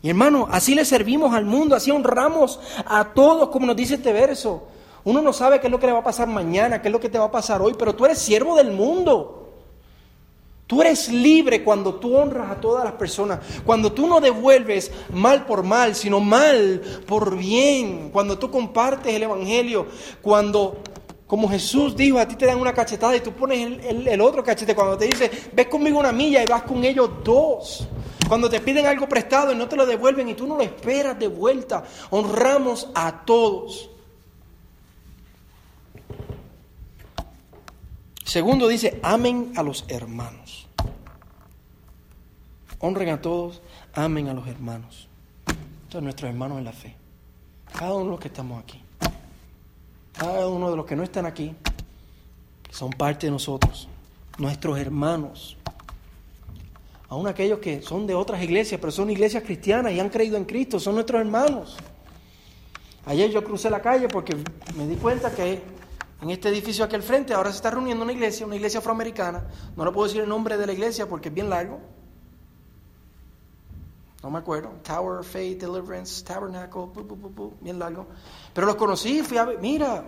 Y 0.03 0.11
hermano, 0.11 0.47
así 0.51 0.75
le 0.75 0.85
servimos 0.85 1.35
al 1.35 1.47
mundo, 1.47 1.75
así 1.75 1.91
honramos 1.91 2.61
a 2.85 3.15
todos, 3.15 3.49
como 3.49 3.67
nos 3.67 3.75
dice 3.75 3.95
este 3.95 4.13
verso. 4.13 4.69
Uno 5.03 5.23
no 5.23 5.33
sabe 5.33 5.61
qué 5.61 5.67
es 5.67 5.71
lo 5.71 5.81
que 5.81 5.87
le 5.87 5.93
va 5.93 6.01
a 6.01 6.05
pasar 6.05 6.29
mañana, 6.29 6.81
qué 6.83 6.89
es 6.89 6.93
lo 6.93 7.01
que 7.01 7.09
te 7.09 7.19
va 7.19 7.27
a 7.27 7.31
pasar 7.31 7.63
hoy, 7.63 7.75
pero 7.79 7.95
tú 7.95 8.05
eres 8.05 8.19
siervo 8.19 8.55
del 8.57 8.71
mundo. 8.71 9.45
Tú 10.67 10.81
eres 10.81 11.11
libre 11.11 11.63
cuando 11.63 11.95
tú 11.97 12.17
honras 12.17 12.51
a 12.51 12.61
todas 12.61 12.85
las 12.85 12.95
personas, 12.95 13.41
cuando 13.67 13.93
tú 13.93 14.07
no 14.07 14.19
devuelves 14.21 14.91
mal 15.13 15.45
por 15.45 15.63
mal, 15.63 15.95
sino 15.95 16.21
mal 16.21 16.81
por 17.07 17.37
bien, 17.37 18.09
cuando 18.11 18.39
tú 18.39 18.51
compartes 18.51 19.15
el 19.15 19.25
Evangelio, 19.25 19.87
cuando 20.23 20.79
como 21.27 21.49
Jesús 21.49 21.97
dijo, 21.97 22.19
a 22.19 22.29
ti 22.29 22.37
te 22.37 22.47
dan 22.47 22.61
una 22.61 22.75
cachetada 22.75 23.17
y 23.17 23.21
tú 23.21 23.33
pones 23.33 23.83
el, 23.83 24.21
otro 24.21 24.45
cachete. 24.45 24.75
Cuando 24.75 24.99
te 24.99 25.07
dice, 25.07 25.31
ves 25.53 25.67
conmigo 25.69 25.99
una 25.99 26.13
milla 26.13 26.43
y 26.43 26.47
vas 26.47 26.63
con 26.63 26.85
ellos 26.85 27.11
dos. 27.25 27.89
Cuando 28.29 28.51
te 28.51 28.61
piden 28.61 28.87
algo 28.87 29.09
prestado 29.09 29.53
y 29.53 29.57
no 29.57 29.67
te 29.67 29.77
lo 29.77 29.87
devuelven 29.87 30.29
y 30.29 30.35
tú 30.35 30.47
no 30.47 30.57
lo 30.57 30.63
esperas 30.63 31.19
de 31.19 31.29
vuelta. 31.29 31.85
Honramos 32.11 32.91
a 32.95 33.25
todos. 33.25 33.91
Segundo 38.25 38.69
dice, 38.69 39.01
amen 39.03 39.53
a 39.57 39.63
los 39.63 39.85
hermanos. 39.89 40.69
Honren 42.81 43.09
a 43.09 43.23
todos, 43.23 43.63
amen 43.95 44.29
a 44.29 44.35
los 44.35 44.47
hermanos. 44.47 45.09
Son 45.89 46.05
nuestros 46.05 46.29
hermanos 46.29 46.59
en 46.59 46.65
la 46.65 46.73
fe. 46.73 46.97
Cada 47.79 47.95
uno 47.95 48.05
de 48.05 48.11
los 48.11 48.21
que 48.21 48.29
estamos 48.29 48.63
aquí 48.63 48.85
cada 50.17 50.47
uno 50.47 50.71
de 50.71 50.77
los 50.77 50.87
que 50.87 50.97
no 50.97 51.03
están 51.03 51.27
aquí, 51.27 51.55
son 52.71 52.91
parte 52.91 53.27
de 53.27 53.31
nosotros, 53.31 53.89
nuestros 54.39 54.79
hermanos. 54.79 55.57
Aún 57.09 57.29
aquellos 57.29 57.59
que 57.59 57.83
son 57.83 58.07
de 58.07 58.15
otras 58.15 58.43
iglesias, 58.43 58.81
pero 58.81 58.91
son 58.91 59.11
iglesias 59.11 59.43
cristianas 59.45 59.93
y 59.93 60.01
han 60.01 60.09
creído 60.09 60.37
en 60.37 60.45
Cristo, 60.45 60.81
son 60.81 60.95
nuestros 60.95 61.21
hermanos. 61.21 61.77
Ayer 63.07 63.31
yo 63.31 63.45
crucé 63.45 63.71
la 63.71 63.83
calle 63.83 64.09
porque 64.09 64.37
me 64.77 64.87
di 64.87 64.97
cuenta 64.97 65.31
que 65.35 65.61
en 66.23 66.31
este 66.31 66.49
edificio 66.49 66.85
aquí 66.85 66.95
al 66.95 67.03
frente 67.03 67.35
ahora 67.35 67.51
se 67.51 67.57
está 67.57 67.71
reuniendo 67.71 68.03
una 68.03 68.13
iglesia, 68.13 68.47
una 68.47 68.57
iglesia 68.57 68.81
afroamericana. 68.81 69.45
No 69.77 69.85
le 69.85 69.93
puedo 69.93 70.07
decir 70.07 70.23
el 70.23 70.29
nombre 70.29 70.57
de 70.57 70.67
la 70.67 70.73
iglesia 70.73 71.07
porque 71.07 71.29
es 71.29 71.35
bien 71.35 71.51
largo. 71.51 71.81
No 74.25 74.31
me 74.31 74.39
acuerdo. 74.39 74.71
Tower 74.83 75.23
Faith, 75.23 75.61
Deliverance, 75.61 76.25
Tabernacle, 76.25 76.85
bien 77.61 77.79
largo. 77.79 78.07
Pero 78.55 78.67
los 78.67 78.77
conocí, 78.77 79.21
fui 79.21 79.37
a 79.37 79.45
ver, 79.45 79.59
mira, 79.61 80.03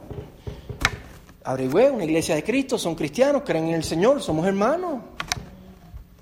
averigüé, 1.44 1.90
una 1.90 2.04
iglesia 2.04 2.34
de 2.34 2.42
Cristo, 2.42 2.78
son 2.78 2.94
cristianos, 2.94 3.42
creen 3.44 3.68
en 3.68 3.74
el 3.74 3.84
Señor, 3.84 4.22
somos 4.22 4.46
hermanos. 4.46 5.02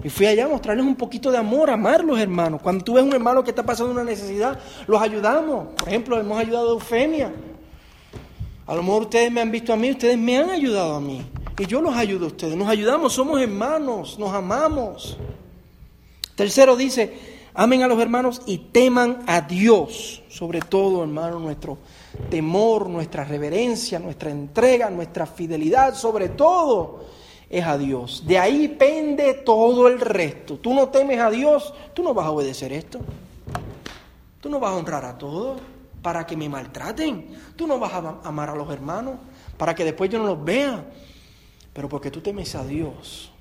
Y 0.03 0.09
fui 0.11 0.27
allá 0.27 0.47
a 0.47 0.49
mostrarles 0.49 0.85
un 0.85 0.97
poquito 0.97 1.31
de 1.31 1.39
amor, 1.39 1.71
amarlos, 1.71 2.19
hermanos. 2.19 2.61
Cuando 2.61 2.83
tú 2.83 2.95
ves 2.95 3.05
un 3.05 3.13
hermano 3.13 3.45
que 3.45 3.51
está 3.51 3.63
pasando 3.63 3.93
una 3.93 4.03
necesidad, 4.03 4.59
los 4.89 5.01
ayudamos. 5.01 5.69
Por 5.77 5.89
ejemplo, 5.89 6.19
hemos 6.19 6.37
ayudado 6.37 6.71
a 6.71 6.73
Eufemia. 6.73 7.33
A 8.67 8.75
lo 8.75 8.83
mejor 8.83 9.03
ustedes 9.03 9.31
me 9.31 9.41
han 9.41 9.53
visto 9.53 9.73
a 9.73 9.77
mí, 9.77 9.93
ustedes 9.93 10.19
me 10.19 10.37
han 10.37 10.51
ayudado 10.51 10.97
a 10.97 11.01
mí. 11.01 11.25
Y 11.57 11.67
yo 11.67 11.81
los 11.81 11.95
ayudo 11.95 12.25
a 12.25 12.29
ustedes. 12.29 12.57
Nos 12.57 12.67
ayudamos, 12.67 13.13
somos 13.13 13.41
hermanos, 13.41 14.19
nos 14.19 14.35
amamos. 14.35 15.17
Tercero 16.35 16.75
dice, 16.75 17.34
amen 17.55 17.83
a 17.83 17.89
los 17.89 17.99
hermanos 18.01 18.43
y 18.47 18.59
teman 18.59 19.23
a 19.27 19.41
Dios. 19.41 20.23
Sobre 20.29 20.61
todo, 20.61 21.03
hermano, 21.03 21.39
nuestro 21.39 21.79
temor, 22.29 22.89
nuestra 22.89 23.25
reverencia, 23.25 23.99
nuestra 23.99 24.31
entrega, 24.31 24.91
nuestra 24.91 25.27
fidelidad, 25.27 25.95
sobre 25.95 26.31
todo 26.31 27.05
es 27.49 27.65
a 27.65 27.79
Dios. 27.79 28.25
De 28.27 28.39
ahí 28.39 28.69
pende 28.69 29.35
todo 29.35 29.89
el 29.89 30.01
resto. 30.01 30.59
Tú 30.59 30.75
no 30.75 30.89
temes 30.89 31.21
a 31.21 31.31
Dios, 31.31 31.73
tú 31.95 32.03
no 32.03 32.13
vas 32.13 32.27
a 32.27 32.31
obedecer 32.31 32.73
esto. 32.73 33.01
Tú 34.41 34.49
no 34.51 34.61
vas 34.61 34.73
a 34.73 34.77
honrar 34.77 35.05
a 35.05 35.17
todos 35.17 35.61
para 36.03 36.27
que 36.27 36.37
me 36.37 36.49
maltraten. 36.49 37.29
Tú 37.57 37.67
no 37.67 37.79
vas 37.79 37.93
a 37.95 38.21
amar 38.25 38.51
a 38.51 38.55
los 38.55 38.71
hermanos 38.71 39.17
para 39.57 39.75
que 39.75 39.85
después 39.85 40.11
yo 40.11 40.19
no 40.19 40.27
los 40.27 40.45
vea. 40.45 40.85
Pero 41.73 41.89
porque 41.89 42.11
tú 42.11 42.21
temes 42.21 42.55
a 42.55 42.65
Dios. 42.65 43.33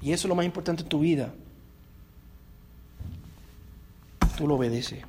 Y 0.00 0.12
eso 0.12 0.26
es 0.26 0.28
lo 0.28 0.34
más 0.34 0.44
importante 0.44 0.82
en 0.82 0.88
tu 0.88 0.98
vida. 1.00 1.32
Tú 4.36 4.46
lo 4.46 4.56
obedeces. 4.56 5.00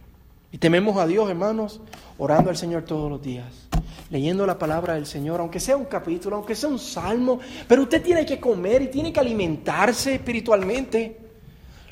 Y 0.52 0.58
tememos 0.58 0.98
a 0.98 1.08
Dios, 1.08 1.30
hermanos, 1.30 1.82
orando 2.18 2.50
al 2.50 2.58
Señor 2.58 2.84
todos 2.84 3.10
los 3.10 3.22
días, 3.22 3.68
leyendo 4.12 4.46
la 4.46 4.60
palabra 4.60 4.94
del 4.94 5.08
Señor, 5.08 5.40
aunque 5.40 5.60
sea 5.60 5.76
un 5.76 5.86
capítulo, 5.86 6.36
aunque 6.36 6.56
sea 6.56 6.70
un 6.70 6.78
salmo, 6.78 7.40
pero 7.68 7.82
usted 7.82 8.04
tiene 8.04 8.26
que 8.26 8.40
comer 8.40 8.84
y 8.84 8.88
tiene 8.88 9.12
que 9.12 9.20
alimentarse 9.20 10.14
espiritualmente. 10.14 11.18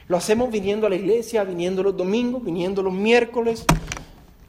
Lo 0.07 0.17
hacemos 0.17 0.51
viniendo 0.51 0.85
a 0.85 0.89
la 0.91 0.95
iglesia, 0.95 1.43
viniendo 1.43 1.81
los 1.81 1.97
domingos, 1.97 2.43
viniendo 2.43 2.83
los 2.83 2.93
miércoles, 2.93 3.65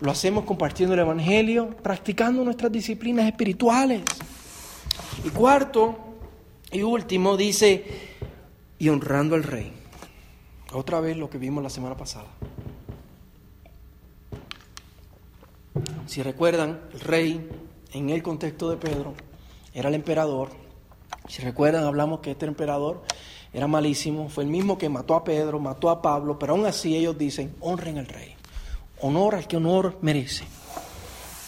lo 0.03 0.11
hacemos 0.11 0.45
compartiendo 0.45 0.95
el 0.95 1.01
Evangelio, 1.01 1.71
practicando 1.83 2.43
nuestras 2.43 2.73
disciplinas 2.73 3.25
espirituales. 3.27 4.03
Y 5.25 5.31
cuarto 5.31 5.97
y 6.73 6.83
último 6.83 7.37
dice, 7.37 7.85
y 8.79 8.89
honrando 8.89 9.37
al 9.37 9.45
rey. 9.45 9.73
Otra 10.73 11.01
vez 11.01 11.17
lo 11.17 11.31
que 11.31 11.39
vimos 11.39 11.63
la 11.63 11.71
semana 11.71 11.97
pasada. 11.97 12.27
Si 16.07 16.23
recuerdan, 16.23 16.81
el 16.93 17.01
rey, 17.01 17.49
en 17.93 18.11
el 18.11 18.23
contexto 18.23 18.71
de 18.71 18.77
Pedro, 18.77 19.15
era 19.75 19.89
el 19.89 19.95
emperador. 19.95 20.51
Si 21.29 21.43
recuerdan, 21.43 21.85
hablamos 21.85 22.21
que 22.21 22.33
este 22.33 22.47
emperador 22.47 23.03
era 23.53 23.67
malísimo, 23.67 24.29
fue 24.29 24.45
el 24.45 24.51
mismo 24.51 24.79
que 24.79 24.89
mató 24.89 25.15
a 25.15 25.25
Pedro, 25.25 25.59
mató 25.59 25.91
a 25.91 26.01
Pablo, 26.01 26.39
pero 26.39 26.55
aún 26.55 26.67
así 26.67 26.97
ellos 26.97 27.17
dicen, 27.19 27.55
honren 27.61 27.99
al 27.99 28.07
rey, 28.07 28.35
honor 29.01 29.35
al 29.35 29.47
que 29.47 29.59
honor 29.59 29.99
merece. 30.01 30.45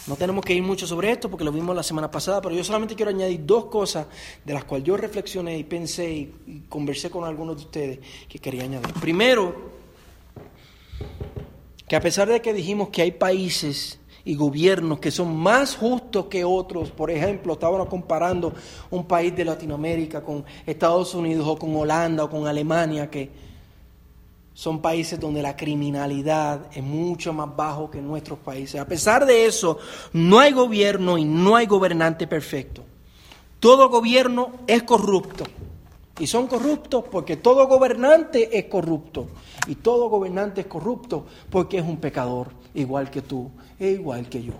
No 0.06 0.16
tenemos 0.16 0.44
que 0.44 0.52
ir 0.52 0.62
mucho 0.62 0.86
sobre 0.86 1.10
esto 1.10 1.30
porque 1.30 1.44
lo 1.44 1.52
vimos 1.52 1.74
la 1.74 1.82
semana 1.82 2.10
pasada, 2.10 2.42
pero 2.42 2.54
yo 2.54 2.62
solamente 2.62 2.94
quiero 2.94 3.10
añadir 3.10 3.46
dos 3.46 3.66
cosas 3.66 4.06
de 4.44 4.52
las 4.52 4.64
cuales 4.64 4.86
yo 4.86 4.98
reflexioné 4.98 5.56
y 5.56 5.64
pensé 5.64 6.10
y, 6.10 6.64
conversé 6.68 7.10
con 7.10 7.24
algunos 7.24 7.56
de 7.56 7.62
ustedes 7.62 7.98
que 8.28 8.38
quería 8.38 8.64
añadir. 8.64 8.92
Primero, 9.00 9.72
que 11.88 11.96
a 11.96 12.00
pesar 12.00 12.28
de 12.28 12.42
que 12.42 12.52
dijimos 12.52 12.90
que 12.90 13.00
hay 13.00 13.12
países 13.12 13.98
y 14.24 14.34
gobiernos 14.34 14.98
que 15.00 15.10
son 15.10 15.36
más 15.36 15.76
justos 15.76 16.26
que 16.26 16.44
otros. 16.44 16.90
Por 16.90 17.10
ejemplo, 17.10 17.54
estábamos 17.54 17.88
comparando 17.88 18.52
un 18.90 19.04
país 19.04 19.36
de 19.36 19.44
Latinoamérica 19.44 20.22
con 20.22 20.44
Estados 20.66 21.14
Unidos 21.14 21.46
o 21.46 21.56
con 21.56 21.76
Holanda 21.76 22.24
o 22.24 22.30
con 22.30 22.46
Alemania, 22.46 23.10
que 23.10 23.30
son 24.54 24.80
países 24.80 25.18
donde 25.18 25.42
la 25.42 25.56
criminalidad 25.56 26.66
es 26.72 26.82
mucho 26.82 27.32
más 27.32 27.54
bajo 27.54 27.90
que 27.90 28.00
nuestros 28.00 28.38
países. 28.38 28.80
A 28.80 28.86
pesar 28.86 29.26
de 29.26 29.46
eso, 29.46 29.78
no 30.12 30.38
hay 30.38 30.52
gobierno 30.52 31.18
y 31.18 31.24
no 31.24 31.56
hay 31.56 31.66
gobernante 31.66 32.26
perfecto. 32.26 32.82
Todo 33.58 33.88
gobierno 33.88 34.52
es 34.66 34.84
corrupto. 34.84 35.44
Y 36.18 36.26
son 36.26 36.46
corruptos 36.46 37.04
porque 37.10 37.36
todo 37.36 37.66
gobernante 37.66 38.56
es 38.56 38.66
corrupto. 38.66 39.28
Y 39.66 39.76
todo 39.76 40.08
gobernante 40.08 40.62
es 40.62 40.66
corrupto 40.66 41.26
porque 41.50 41.78
es 41.78 41.84
un 41.84 41.96
pecador, 41.96 42.50
igual 42.74 43.10
que 43.10 43.22
tú 43.22 43.50
e 43.78 43.90
igual 43.90 44.28
que 44.28 44.42
yo. 44.42 44.54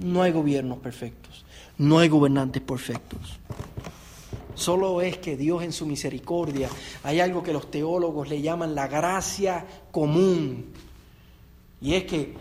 No 0.00 0.22
hay 0.22 0.32
gobiernos 0.32 0.78
perfectos, 0.78 1.44
no 1.78 1.98
hay 1.98 2.08
gobernantes 2.08 2.62
perfectos. 2.62 3.38
Solo 4.54 5.00
es 5.00 5.18
que 5.18 5.36
Dios 5.36 5.62
en 5.62 5.72
su 5.72 5.86
misericordia, 5.86 6.68
hay 7.04 7.20
algo 7.20 7.42
que 7.42 7.52
los 7.52 7.70
teólogos 7.70 8.28
le 8.28 8.42
llaman 8.42 8.74
la 8.74 8.88
gracia 8.88 9.64
común. 9.92 10.66
Y 11.80 11.94
es 11.94 12.04
que 12.04 12.34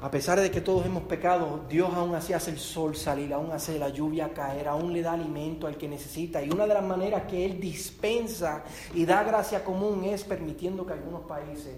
a 0.00 0.10
pesar 0.10 0.40
de 0.40 0.50
que 0.50 0.60
todos 0.60 0.84
hemos 0.84 1.04
pecado, 1.04 1.64
Dios 1.68 1.92
aún 1.94 2.14
así 2.14 2.32
hace 2.32 2.50
el 2.50 2.58
sol 2.58 2.96
salir, 2.96 3.32
aún 3.32 3.52
hace 3.52 3.78
la 3.78 3.88
lluvia 3.88 4.34
caer, 4.34 4.66
aún 4.66 4.92
le 4.92 5.00
da 5.00 5.12
alimento 5.12 5.66
al 5.66 5.76
que 5.76 5.88
necesita. 5.88 6.42
Y 6.42 6.50
una 6.50 6.66
de 6.66 6.74
las 6.74 6.82
maneras 6.82 7.22
que 7.30 7.44
Él 7.44 7.60
dispensa 7.60 8.64
y 8.94 9.04
da 9.04 9.22
gracia 9.22 9.62
común 9.62 10.04
es 10.04 10.24
permitiendo 10.24 10.84
que 10.84 10.94
en 10.94 10.98
algunos 10.98 11.22
países 11.22 11.76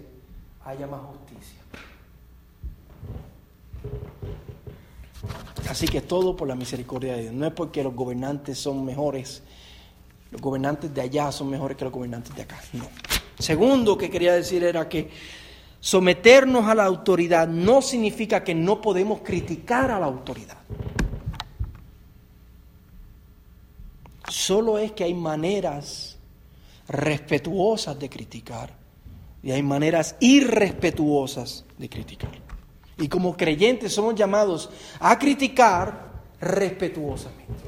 haya 0.63 0.87
más 0.87 1.01
justicia. 1.01 1.59
Así 5.69 5.87
que 5.87 6.01
todo 6.01 6.35
por 6.35 6.47
la 6.47 6.55
misericordia 6.55 7.15
de 7.15 7.21
Dios. 7.23 7.33
No 7.33 7.45
es 7.45 7.53
porque 7.53 7.83
los 7.83 7.93
gobernantes 7.93 8.57
son 8.57 8.83
mejores, 8.83 9.43
los 10.31 10.41
gobernantes 10.41 10.93
de 10.93 11.01
allá 11.01 11.31
son 11.31 11.49
mejores 11.49 11.77
que 11.77 11.83
los 11.83 11.93
gobernantes 11.93 12.35
de 12.35 12.41
acá. 12.41 12.59
No. 12.73 12.87
Segundo 13.37 13.97
que 13.97 14.09
quería 14.09 14.33
decir 14.33 14.63
era 14.63 14.89
que 14.89 15.09
Someternos 15.85 16.65
a 16.65 16.73
la 16.73 16.83
autoridad 16.83 17.47
no 17.47 17.79
significa 17.79 18.43
que 18.43 18.55
no 18.55 18.81
podemos 18.81 19.19
criticar 19.21 19.91
a 19.91 19.99
la 19.99 20.07
autoridad. 20.07 20.57
Solo 24.27 24.79
es 24.79 24.93
que 24.93 25.03
hay 25.03 25.13
maneras 25.13 26.17
respetuosas 26.87 27.99
de 27.99 28.09
criticar 28.09 28.73
y 29.43 29.51
hay 29.51 29.61
maneras 29.61 30.15
irrespetuosas 30.21 31.65
de 31.77 31.87
criticar. 31.87 32.31
Y 32.97 33.07
como 33.07 33.37
creyentes 33.37 33.93
somos 33.93 34.15
llamados 34.15 34.71
a 34.99 35.19
criticar 35.19 36.13
respetuosamente. 36.41 37.63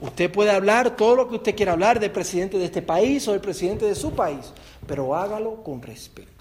Usted 0.00 0.32
puede 0.32 0.50
hablar 0.50 0.96
todo 0.96 1.14
lo 1.14 1.28
que 1.28 1.36
usted 1.36 1.54
quiera 1.54 1.74
hablar 1.74 2.00
del 2.00 2.10
presidente 2.10 2.58
de 2.58 2.64
este 2.64 2.82
país 2.82 3.28
o 3.28 3.30
del 3.30 3.40
presidente 3.40 3.84
de 3.84 3.94
su 3.94 4.10
país, 4.10 4.52
pero 4.88 5.14
hágalo 5.14 5.62
con 5.62 5.80
respeto. 5.80 6.37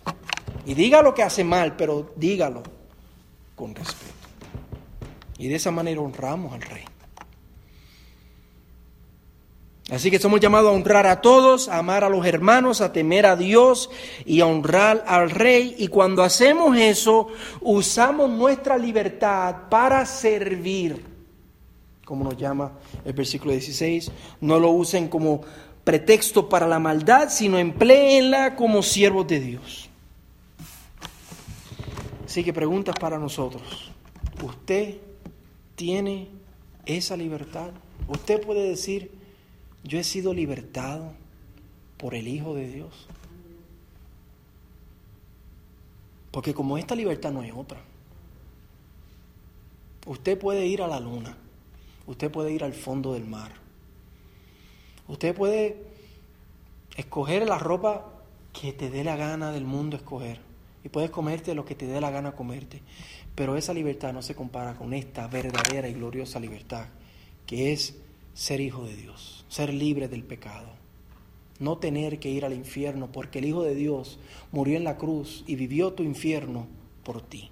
Y 0.68 0.74
diga 0.74 1.02
lo 1.02 1.14
que 1.14 1.24
hace 1.24 1.46
mal, 1.46 1.78
pero 1.78 2.12
dígalo 2.18 2.62
con 3.56 3.74
respeto. 3.74 4.12
Y 5.38 5.48
de 5.48 5.56
esa 5.56 5.72
manera 5.72 6.02
honramos 6.02 6.54
al 6.54 6.62
rey. 6.62 6.84
Así 9.90 10.12
que 10.12 10.20
somos 10.20 10.42
llamados 10.42 10.70
a 10.70 10.74
honrar 10.74 11.08
a 11.08 11.22
todos, 11.22 11.70
a 11.70 11.78
amar 11.78 12.04
a 12.04 12.10
los 12.10 12.26
hermanos, 12.26 12.82
a 12.82 12.92
temer 12.92 13.26
a 13.26 13.38
Dios 13.38 13.90
y 14.26 14.42
a 14.42 14.46
honrar 14.46 15.06
al 15.08 15.30
rey. 15.30 15.74
Y 15.78 15.88
cuando 15.88 16.22
hacemos 16.22 16.76
eso, 16.76 17.30
usamos 17.62 18.30
nuestra 18.30 18.78
libertad 18.78 19.70
para 19.70 20.06
servir, 20.06 21.02
como 22.04 22.26
nos 22.26 22.36
llama 22.36 22.74
el 23.06 23.14
versículo 23.14 23.54
16. 23.54 24.12
No 24.42 24.60
lo 24.60 24.72
usen 24.72 25.08
como 25.08 25.44
pretexto 25.86 26.50
para 26.50 26.68
la 26.68 26.80
maldad, 26.80 27.30
sino 27.30 27.58
empleenla 27.58 28.58
como 28.58 28.84
siervos 28.84 29.26
de 29.28 29.40
Dios. 29.40 29.87
Así 32.38 32.44
que 32.44 32.54
preguntas 32.54 32.94
para 33.00 33.18
nosotros. 33.18 33.64
¿Usted 34.44 34.98
tiene 35.76 36.28
esa 36.86 37.18
libertad? 37.18 37.72
¿Usted 38.08 38.46
puede 38.46 38.70
decir, 38.70 39.10
yo 39.84 39.98
he 39.98 40.04
sido 40.04 40.36
libertado 40.36 41.14
por 41.98 42.14
el 42.14 42.28
Hijo 42.28 42.54
de 42.54 42.68
Dios? 42.68 43.08
Porque 46.30 46.54
como 46.54 46.78
esta 46.78 46.94
libertad 46.94 47.32
no 47.32 47.42
hay 47.42 47.50
otra. 47.50 47.82
Usted 50.06 50.38
puede 50.38 50.68
ir 50.68 50.84
a 50.84 50.88
la 50.88 51.00
luna, 51.00 51.36
usted 52.06 52.30
puede 52.30 52.52
ir 52.52 52.64
al 52.64 52.76
fondo 52.76 53.14
del 53.14 53.26
mar, 53.26 53.52
usted 55.08 55.34
puede 55.36 55.84
escoger 56.98 57.48
la 57.48 57.58
ropa 57.58 58.06
que 58.54 58.74
te 58.74 58.92
dé 58.92 59.04
la 59.04 59.16
gana 59.16 59.52
del 59.52 59.66
mundo 59.66 59.98
escoger 59.98 60.47
y 60.88 60.90
puedes 60.90 61.12
comerte 61.12 61.54
lo 61.54 61.66
que 61.66 61.76
te 61.76 61.86
dé 61.86 62.00
la 62.00 62.12
gana 62.12 62.32
comerte. 62.32 62.82
Pero 63.36 63.58
esa 63.58 63.74
libertad 63.74 64.14
no 64.14 64.22
se 64.22 64.36
compara 64.36 64.76
con 64.76 64.94
esta 64.94 65.28
verdadera 65.28 65.90
y 65.90 65.94
gloriosa 65.94 66.40
libertad, 66.40 66.86
que 67.46 67.74
es 67.74 67.98
ser 68.34 68.62
hijo 68.62 68.86
de 68.86 68.96
Dios, 68.96 69.44
ser 69.50 69.74
libre 69.74 70.08
del 70.08 70.24
pecado, 70.24 70.70
no 71.60 71.78
tener 71.78 72.20
que 72.20 72.30
ir 72.30 72.46
al 72.46 72.54
infierno, 72.54 73.12
porque 73.12 73.40
el 73.40 73.46
Hijo 73.46 73.64
de 73.64 73.76
Dios 73.76 74.18
murió 74.54 74.78
en 74.78 74.86
la 74.86 74.96
cruz 74.96 75.44
y 75.46 75.56
vivió 75.56 75.92
tu 75.92 76.04
infierno 76.04 76.68
por 77.04 77.22
ti. 77.22 77.52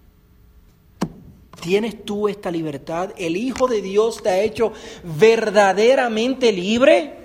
¿Tienes 1.61 2.05
tú 2.05 2.29
esta 2.29 2.51
libertad? 2.51 3.11
¿El 3.17 3.35
Hijo 3.35 3.67
de 3.67 3.81
Dios 3.81 4.23
te 4.23 4.29
ha 4.29 4.39
hecho 4.39 4.71
verdaderamente 5.03 6.53
libre? 6.53 7.15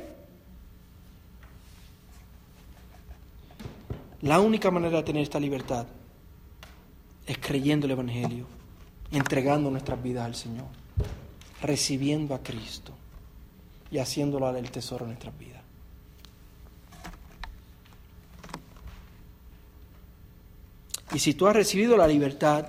La 4.23 4.41
única 4.41 4.73
manera 4.73 4.97
de 4.97 5.05
tener 5.05 5.23
esta 5.23 5.39
libertad 5.39 5.87
es 7.31 7.39
creyendo 7.39 7.87
el 7.87 7.93
Evangelio, 7.93 8.45
entregando 9.13 9.71
nuestras 9.71 10.03
vidas 10.03 10.27
al 10.27 10.35
Señor, 10.35 10.67
recibiendo 11.63 12.35
a 12.35 12.43
Cristo 12.43 12.93
y 13.89 13.99
haciéndolo 13.99 14.51
el 14.57 14.69
tesoro 14.73 15.05
de 15.05 15.13
nuestras 15.13 15.39
vidas. 15.39 15.63
Y 21.13 21.21
si 21.21 21.35
tú 21.35 21.47
has 21.47 21.55
recibido 21.55 21.97
la 21.97 22.09
libertad, 22.09 22.69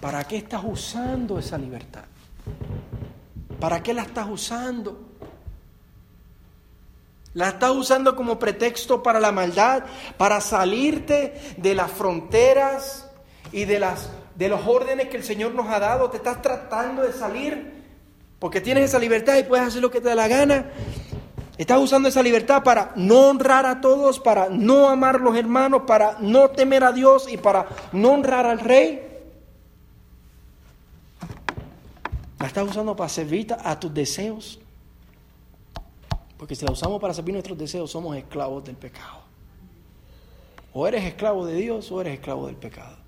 ¿para 0.00 0.24
qué 0.24 0.38
estás 0.38 0.62
usando 0.64 1.38
esa 1.38 1.56
libertad? 1.56 2.04
¿Para 3.60 3.80
qué 3.80 3.94
la 3.94 4.02
estás 4.02 4.28
usando? 4.28 5.10
La 7.34 7.50
estás 7.50 7.70
usando 7.70 8.16
como 8.16 8.40
pretexto 8.40 9.04
para 9.04 9.20
la 9.20 9.30
maldad, 9.30 9.84
para 10.16 10.40
salirte 10.40 11.54
de 11.56 11.74
las 11.76 11.92
fronteras 11.92 13.03
y 13.54 13.66
de, 13.66 13.78
las, 13.78 14.10
de 14.34 14.48
los 14.48 14.66
órdenes 14.66 15.08
que 15.08 15.16
el 15.16 15.22
Señor 15.22 15.54
nos 15.54 15.68
ha 15.68 15.78
dado. 15.78 16.10
Te 16.10 16.16
estás 16.16 16.42
tratando 16.42 17.02
de 17.02 17.12
salir 17.12 17.84
porque 18.40 18.60
tienes 18.60 18.86
esa 18.86 18.98
libertad 18.98 19.36
y 19.38 19.44
puedes 19.44 19.64
hacer 19.64 19.80
lo 19.80 19.92
que 19.92 20.00
te 20.00 20.08
da 20.08 20.16
la 20.16 20.26
gana. 20.26 20.72
Estás 21.56 21.78
usando 21.78 22.08
esa 22.08 22.20
libertad 22.20 22.64
para 22.64 22.92
no 22.96 23.28
honrar 23.28 23.64
a 23.64 23.80
todos, 23.80 24.18
para 24.18 24.48
no 24.48 24.88
amar 24.88 25.14
a 25.14 25.18
los 25.20 25.36
hermanos, 25.36 25.82
para 25.86 26.16
no 26.18 26.50
temer 26.50 26.82
a 26.82 26.90
Dios 26.90 27.32
y 27.32 27.36
para 27.36 27.68
no 27.92 28.10
honrar 28.10 28.44
al 28.44 28.58
rey. 28.58 29.00
La 32.40 32.48
estás 32.48 32.68
usando 32.68 32.96
para 32.96 33.08
servir 33.08 33.54
a 33.56 33.78
tus 33.78 33.94
deseos. 33.94 34.58
Porque 36.36 36.56
si 36.56 36.64
la 36.64 36.72
usamos 36.72 37.00
para 37.00 37.14
servir 37.14 37.34
nuestros 37.34 37.56
deseos, 37.56 37.88
somos 37.88 38.16
esclavos 38.16 38.64
del 38.64 38.74
pecado. 38.74 39.22
O 40.72 40.88
eres 40.88 41.04
esclavo 41.04 41.46
de 41.46 41.54
Dios 41.54 41.92
o 41.92 42.00
eres 42.00 42.14
esclavo 42.14 42.48
del 42.48 42.56
pecado. 42.56 43.03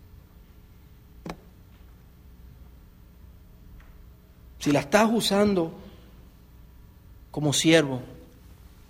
Si 4.67 4.73
la 4.73 4.81
estás 4.81 5.09
usando 5.13 5.71
como 7.31 7.53
siervo, 7.53 8.01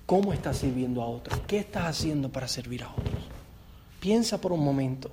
¿Cómo 0.06 0.32
estás 0.32 0.56
sirviendo 0.56 1.02
a 1.02 1.06
otros? 1.06 1.38
¿Qué 1.46 1.58
estás 1.58 1.84
haciendo 1.84 2.30
para 2.30 2.48
servir 2.48 2.82
a 2.82 2.90
otros? 2.90 3.24
Piensa 4.00 4.40
por 4.40 4.52
un 4.52 4.64
momento. 4.64 5.10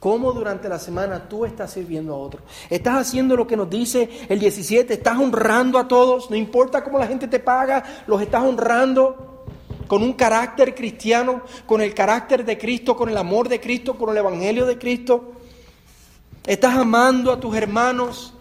¿Cómo 0.00 0.32
durante 0.32 0.66
la 0.66 0.78
semana 0.78 1.28
tú 1.28 1.44
estás 1.44 1.72
sirviendo 1.72 2.14
a 2.14 2.16
otros? 2.16 2.42
¿Estás 2.70 3.06
haciendo 3.06 3.36
lo 3.36 3.46
que 3.46 3.54
nos 3.54 3.68
dice 3.68 4.08
el 4.30 4.38
17? 4.38 4.94
¿Estás 4.94 5.18
honrando 5.18 5.78
a 5.78 5.86
todos? 5.86 6.30
No 6.30 6.36
importa 6.36 6.82
cómo 6.82 6.98
la 6.98 7.06
gente 7.06 7.28
te 7.28 7.38
paga, 7.38 7.84
los 8.06 8.22
estás 8.22 8.42
honrando 8.42 9.44
con 9.88 10.02
un 10.02 10.14
carácter 10.14 10.74
cristiano, 10.74 11.42
con 11.66 11.82
el 11.82 11.92
carácter 11.92 12.46
de 12.46 12.56
Cristo, 12.56 12.96
con 12.96 13.10
el 13.10 13.18
amor 13.18 13.46
de 13.46 13.60
Cristo, 13.60 13.98
con 13.98 14.08
el 14.08 14.16
Evangelio 14.16 14.64
de 14.64 14.78
Cristo. 14.78 15.32
¿Estás 16.46 16.78
amando 16.78 17.30
a 17.30 17.38
tus 17.38 17.54
hermanos? 17.54 18.32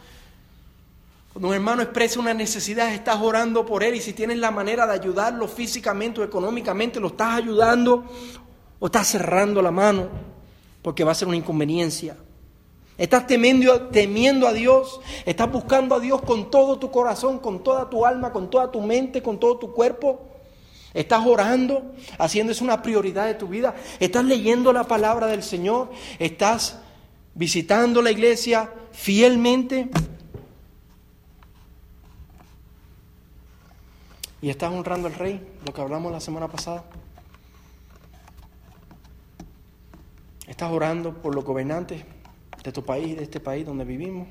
Cuando 1.34 1.48
un 1.48 1.54
hermano 1.54 1.82
expresa 1.82 2.20
una 2.20 2.34
necesidad, 2.34 2.94
estás 2.94 3.22
orando 3.22 3.66
por 3.66 3.84
él 3.84 3.96
y 3.96 4.02
si 4.02 4.12
tienes 4.12 4.38
la 4.38 4.52
manera 4.52 4.86
de 4.86 4.94
ayudarlo 4.94 5.48
físicamente 5.48 6.20
o 6.20 6.24
económicamente, 6.26 7.00
lo 7.00 7.08
estás 7.08 7.36
ayudando 7.36 8.04
o 8.80 8.86
estás 8.86 9.08
cerrando 9.08 9.62
la 9.62 9.72
mano 9.72 10.10
porque 10.82 11.04
va 11.04 11.14
a 11.14 11.16
ser 11.16 11.30
una 11.30 11.38
inconveniencia. 11.38 12.18
Estás 12.98 13.28
temiendo, 13.28 13.88
temiendo 13.88 14.46
a 14.46 14.54
Dios, 14.54 15.00
estás 15.26 15.50
buscando 15.50 15.96
a 15.96 16.00
Dios 16.00 16.22
con 16.22 16.52
todo 16.52 16.78
tu 16.78 16.92
corazón, 16.92 17.40
con 17.40 17.64
toda 17.64 17.90
tu 17.90 18.06
alma, 18.06 18.34
con 18.34 18.50
toda 18.50 18.70
tu 18.70 18.82
mente, 18.82 19.24
con 19.24 19.40
todo 19.40 19.58
tu 19.58 19.74
cuerpo. 19.74 20.28
Estás 20.94 21.26
orando, 21.26 21.94
haciendo 22.18 22.52
eso 22.52 22.66
una 22.66 22.82
prioridad 22.82 23.26
de 23.26 23.36
tu 23.36 23.48
vida. 23.48 23.74
Estás 24.00 24.26
leyendo 24.26 24.74
la 24.74 24.84
palabra 24.84 25.28
del 25.28 25.42
Señor. 25.42 25.90
Estás 26.20 26.80
visitando 27.34 28.02
la 28.02 28.12
iglesia 28.12 28.70
fielmente. 28.92 29.90
Y 34.42 34.50
estás 34.50 34.72
honrando 34.72 35.08
al 35.08 35.14
rey, 35.14 35.40
lo 35.66 35.74
que 35.74 35.82
hablamos 35.82 36.12
la 36.12 36.20
semana 36.20 36.48
pasada. 36.48 36.84
Estás 40.48 40.72
orando 40.72 41.14
por 41.14 41.36
los 41.36 41.46
gobernantes 41.46 42.04
de 42.64 42.72
tu 42.72 42.84
país, 42.84 43.16
de 43.18 43.24
este 43.24 43.40
país 43.40 43.66
donde 43.66 43.86
vivimos. 43.86 44.28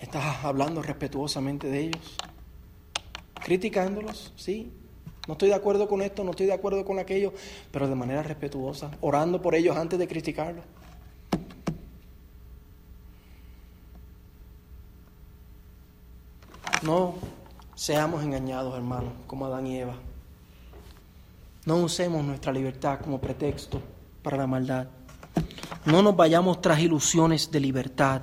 Estás 0.00 0.44
hablando 0.44 0.82
respetuosamente 0.82 1.68
de 1.68 1.80
ellos, 1.80 2.16
criticándolos, 3.44 4.32
sí. 4.36 4.72
No 5.26 5.32
estoy 5.32 5.50
de 5.50 5.54
acuerdo 5.54 5.86
con 5.86 6.00
esto, 6.00 6.24
no 6.24 6.30
estoy 6.30 6.46
de 6.46 6.54
acuerdo 6.54 6.86
con 6.86 6.98
aquello, 6.98 7.34
pero 7.70 7.86
de 7.86 7.94
manera 7.94 8.22
respetuosa, 8.22 8.90
orando 9.02 9.42
por 9.42 9.54
ellos 9.54 9.76
antes 9.76 9.98
de 9.98 10.08
criticarlos. 10.08 10.64
No 16.82 17.14
seamos 17.74 18.22
engañados, 18.22 18.74
hermanos, 18.76 19.12
como 19.26 19.46
Adán 19.46 19.66
y 19.66 19.78
Eva. 19.78 19.94
No 21.64 21.76
usemos 21.76 22.24
nuestra 22.24 22.52
libertad 22.52 23.00
como 23.00 23.20
pretexto 23.20 23.82
para 24.22 24.36
la 24.36 24.46
maldad. 24.46 24.86
No 25.84 26.02
nos 26.02 26.16
vayamos 26.16 26.60
tras 26.60 26.80
ilusiones 26.80 27.50
de 27.50 27.60
libertad, 27.60 28.22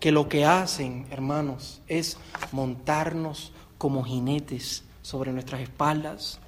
que 0.00 0.12
lo 0.12 0.28
que 0.28 0.44
hacen, 0.44 1.06
hermanos, 1.10 1.80
es 1.88 2.16
montarnos 2.52 3.52
como 3.78 4.02
jinetes 4.02 4.84
sobre 5.02 5.32
nuestras 5.32 5.60
espaldas 5.60 6.40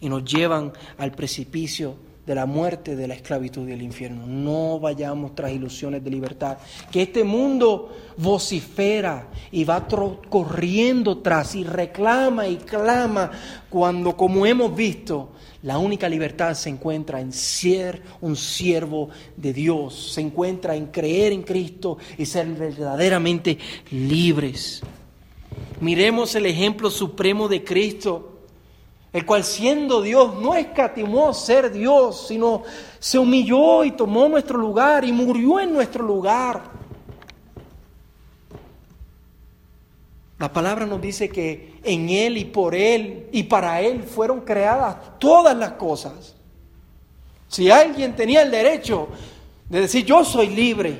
y 0.00 0.08
nos 0.08 0.24
llevan 0.24 0.72
al 0.96 1.12
precipicio 1.12 1.96
de 2.28 2.34
la 2.34 2.44
muerte, 2.44 2.94
de 2.94 3.08
la 3.08 3.14
esclavitud 3.14 3.66
y 3.66 3.70
del 3.70 3.80
infierno. 3.80 4.26
No 4.26 4.78
vayamos 4.78 5.34
tras 5.34 5.50
ilusiones 5.50 6.04
de 6.04 6.10
libertad. 6.10 6.58
Que 6.92 7.00
este 7.02 7.24
mundo 7.24 7.96
vocifera 8.18 9.28
y 9.50 9.64
va 9.64 9.88
corriendo 9.88 11.18
tras 11.18 11.54
y 11.54 11.64
reclama 11.64 12.46
y 12.46 12.56
clama 12.56 13.30
cuando, 13.70 14.14
como 14.14 14.44
hemos 14.44 14.76
visto, 14.76 15.30
la 15.62 15.78
única 15.78 16.06
libertad 16.06 16.52
se 16.52 16.68
encuentra 16.68 17.18
en 17.18 17.32
ser 17.32 18.02
un 18.20 18.36
siervo 18.36 19.08
de 19.34 19.54
Dios, 19.54 20.12
se 20.12 20.20
encuentra 20.20 20.76
en 20.76 20.88
creer 20.88 21.32
en 21.32 21.42
Cristo 21.42 21.96
y 22.18 22.26
ser 22.26 22.46
verdaderamente 22.48 23.56
libres. 23.90 24.82
Miremos 25.80 26.34
el 26.34 26.44
ejemplo 26.44 26.90
supremo 26.90 27.48
de 27.48 27.64
Cristo 27.64 28.37
el 29.12 29.24
cual 29.24 29.42
siendo 29.42 30.02
Dios 30.02 30.34
no 30.40 30.54
escatimó 30.54 31.32
ser 31.32 31.72
Dios, 31.72 32.26
sino 32.28 32.62
se 32.98 33.18
humilló 33.18 33.84
y 33.84 33.92
tomó 33.92 34.28
nuestro 34.28 34.58
lugar 34.58 35.04
y 35.04 35.12
murió 35.12 35.60
en 35.60 35.72
nuestro 35.72 36.04
lugar. 36.04 36.62
La 40.38 40.52
palabra 40.52 40.86
nos 40.86 41.00
dice 41.00 41.28
que 41.28 41.80
en 41.82 42.10
Él 42.10 42.36
y 42.36 42.44
por 42.44 42.74
Él 42.74 43.28
y 43.32 43.44
para 43.44 43.80
Él 43.80 44.04
fueron 44.04 44.42
creadas 44.42 45.18
todas 45.18 45.56
las 45.56 45.72
cosas. 45.72 46.36
Si 47.48 47.70
alguien 47.70 48.14
tenía 48.14 48.42
el 48.42 48.50
derecho 48.50 49.08
de 49.68 49.80
decir 49.80 50.04
yo 50.04 50.24
soy 50.24 50.48
libre, 50.48 50.96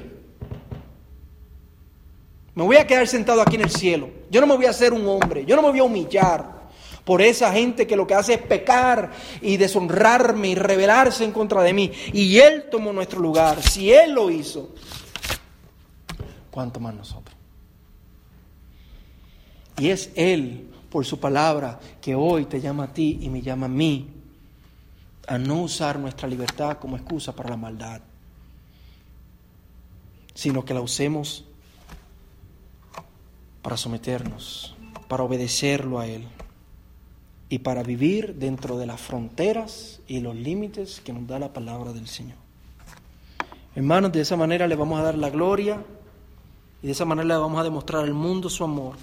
me 2.54 2.64
voy 2.64 2.76
a 2.76 2.86
quedar 2.86 3.06
sentado 3.06 3.42
aquí 3.42 3.56
en 3.56 3.62
el 3.62 3.70
cielo, 3.70 4.08
yo 4.30 4.40
no 4.40 4.46
me 4.46 4.56
voy 4.56 4.64
a 4.64 4.70
hacer 4.70 4.92
un 4.92 5.06
hombre, 5.06 5.44
yo 5.44 5.54
no 5.54 5.62
me 5.62 5.70
voy 5.70 5.78
a 5.78 5.84
humillar 5.84 6.57
por 7.08 7.22
esa 7.22 7.50
gente 7.54 7.86
que 7.86 7.96
lo 7.96 8.06
que 8.06 8.12
hace 8.12 8.34
es 8.34 8.42
pecar 8.42 9.12
y 9.40 9.56
deshonrarme 9.56 10.48
y 10.48 10.54
rebelarse 10.54 11.24
en 11.24 11.32
contra 11.32 11.62
de 11.62 11.72
mí. 11.72 11.90
Y 12.12 12.36
Él 12.36 12.64
tomó 12.70 12.92
nuestro 12.92 13.18
lugar. 13.18 13.62
Si 13.62 13.90
Él 13.90 14.12
lo 14.12 14.30
hizo, 14.30 14.74
¿cuánto 16.50 16.80
más 16.80 16.94
nosotros? 16.94 17.34
Y 19.78 19.88
es 19.88 20.12
Él, 20.16 20.68
por 20.90 21.06
su 21.06 21.18
palabra, 21.18 21.80
que 22.02 22.14
hoy 22.14 22.44
te 22.44 22.60
llama 22.60 22.84
a 22.84 22.92
ti 22.92 23.20
y 23.22 23.30
me 23.30 23.40
llama 23.40 23.64
a 23.64 23.70
mí 23.70 24.10
a 25.28 25.38
no 25.38 25.62
usar 25.62 25.98
nuestra 25.98 26.28
libertad 26.28 26.76
como 26.76 26.98
excusa 26.98 27.34
para 27.34 27.48
la 27.48 27.56
maldad, 27.56 28.02
sino 30.34 30.62
que 30.62 30.74
la 30.74 30.82
usemos 30.82 31.46
para 33.62 33.78
someternos, 33.78 34.76
para 35.08 35.22
obedecerlo 35.22 36.00
a 36.00 36.06
Él 36.06 36.28
y 37.48 37.60
para 37.60 37.82
vivir 37.82 38.34
dentro 38.34 38.78
de 38.78 38.86
las 38.86 39.00
fronteras 39.00 40.00
y 40.06 40.20
los 40.20 40.36
límites 40.36 41.00
que 41.00 41.12
nos 41.12 41.26
da 41.26 41.38
la 41.38 41.52
palabra 41.52 41.92
del 41.92 42.06
Señor. 42.06 42.36
Hermanos, 43.74 44.12
de 44.12 44.20
esa 44.20 44.36
manera 44.36 44.66
le 44.66 44.76
vamos 44.76 45.00
a 45.00 45.02
dar 45.02 45.16
la 45.16 45.30
gloria 45.30 45.82
y 46.82 46.86
de 46.86 46.92
esa 46.92 47.04
manera 47.04 47.28
le 47.28 47.36
vamos 47.36 47.60
a 47.60 47.64
demostrar 47.64 48.04
al 48.04 48.14
mundo 48.14 48.50
su 48.50 48.64
amor. 48.64 48.96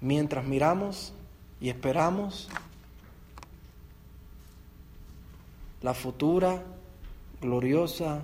Mientras 0.00 0.44
miramos 0.44 1.12
y 1.60 1.68
esperamos 1.68 2.48
la 5.82 5.94
futura, 5.94 6.62
gloriosa, 7.40 8.20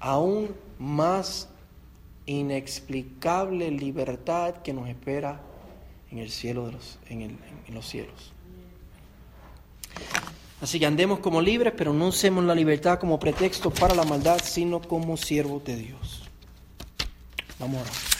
aún 0.00 0.54
más 0.78 1.48
inexplicable 2.26 3.70
libertad 3.70 4.56
que 4.62 4.72
nos 4.72 4.88
espera 4.88 5.40
en 6.10 6.18
el 6.18 6.30
cielo 6.30 6.66
de 6.66 6.72
los, 6.72 6.98
en, 7.08 7.22
el, 7.22 7.36
en 7.66 7.74
los 7.74 7.86
cielos. 7.86 8.32
Así 10.60 10.80
que 10.80 10.86
andemos 10.86 11.20
como 11.20 11.40
libres, 11.40 11.72
pero 11.76 11.92
no 11.92 12.08
usemos 12.08 12.44
la 12.44 12.54
libertad 12.54 12.98
como 12.98 13.18
pretexto 13.20 13.70
para 13.70 13.94
la 13.94 14.04
maldad, 14.04 14.40
sino 14.42 14.80
como 14.80 15.16
siervos 15.16 15.64
de 15.64 15.76
Dios. 15.76 16.22
Vamos 17.58 17.86
a. 17.86 18.17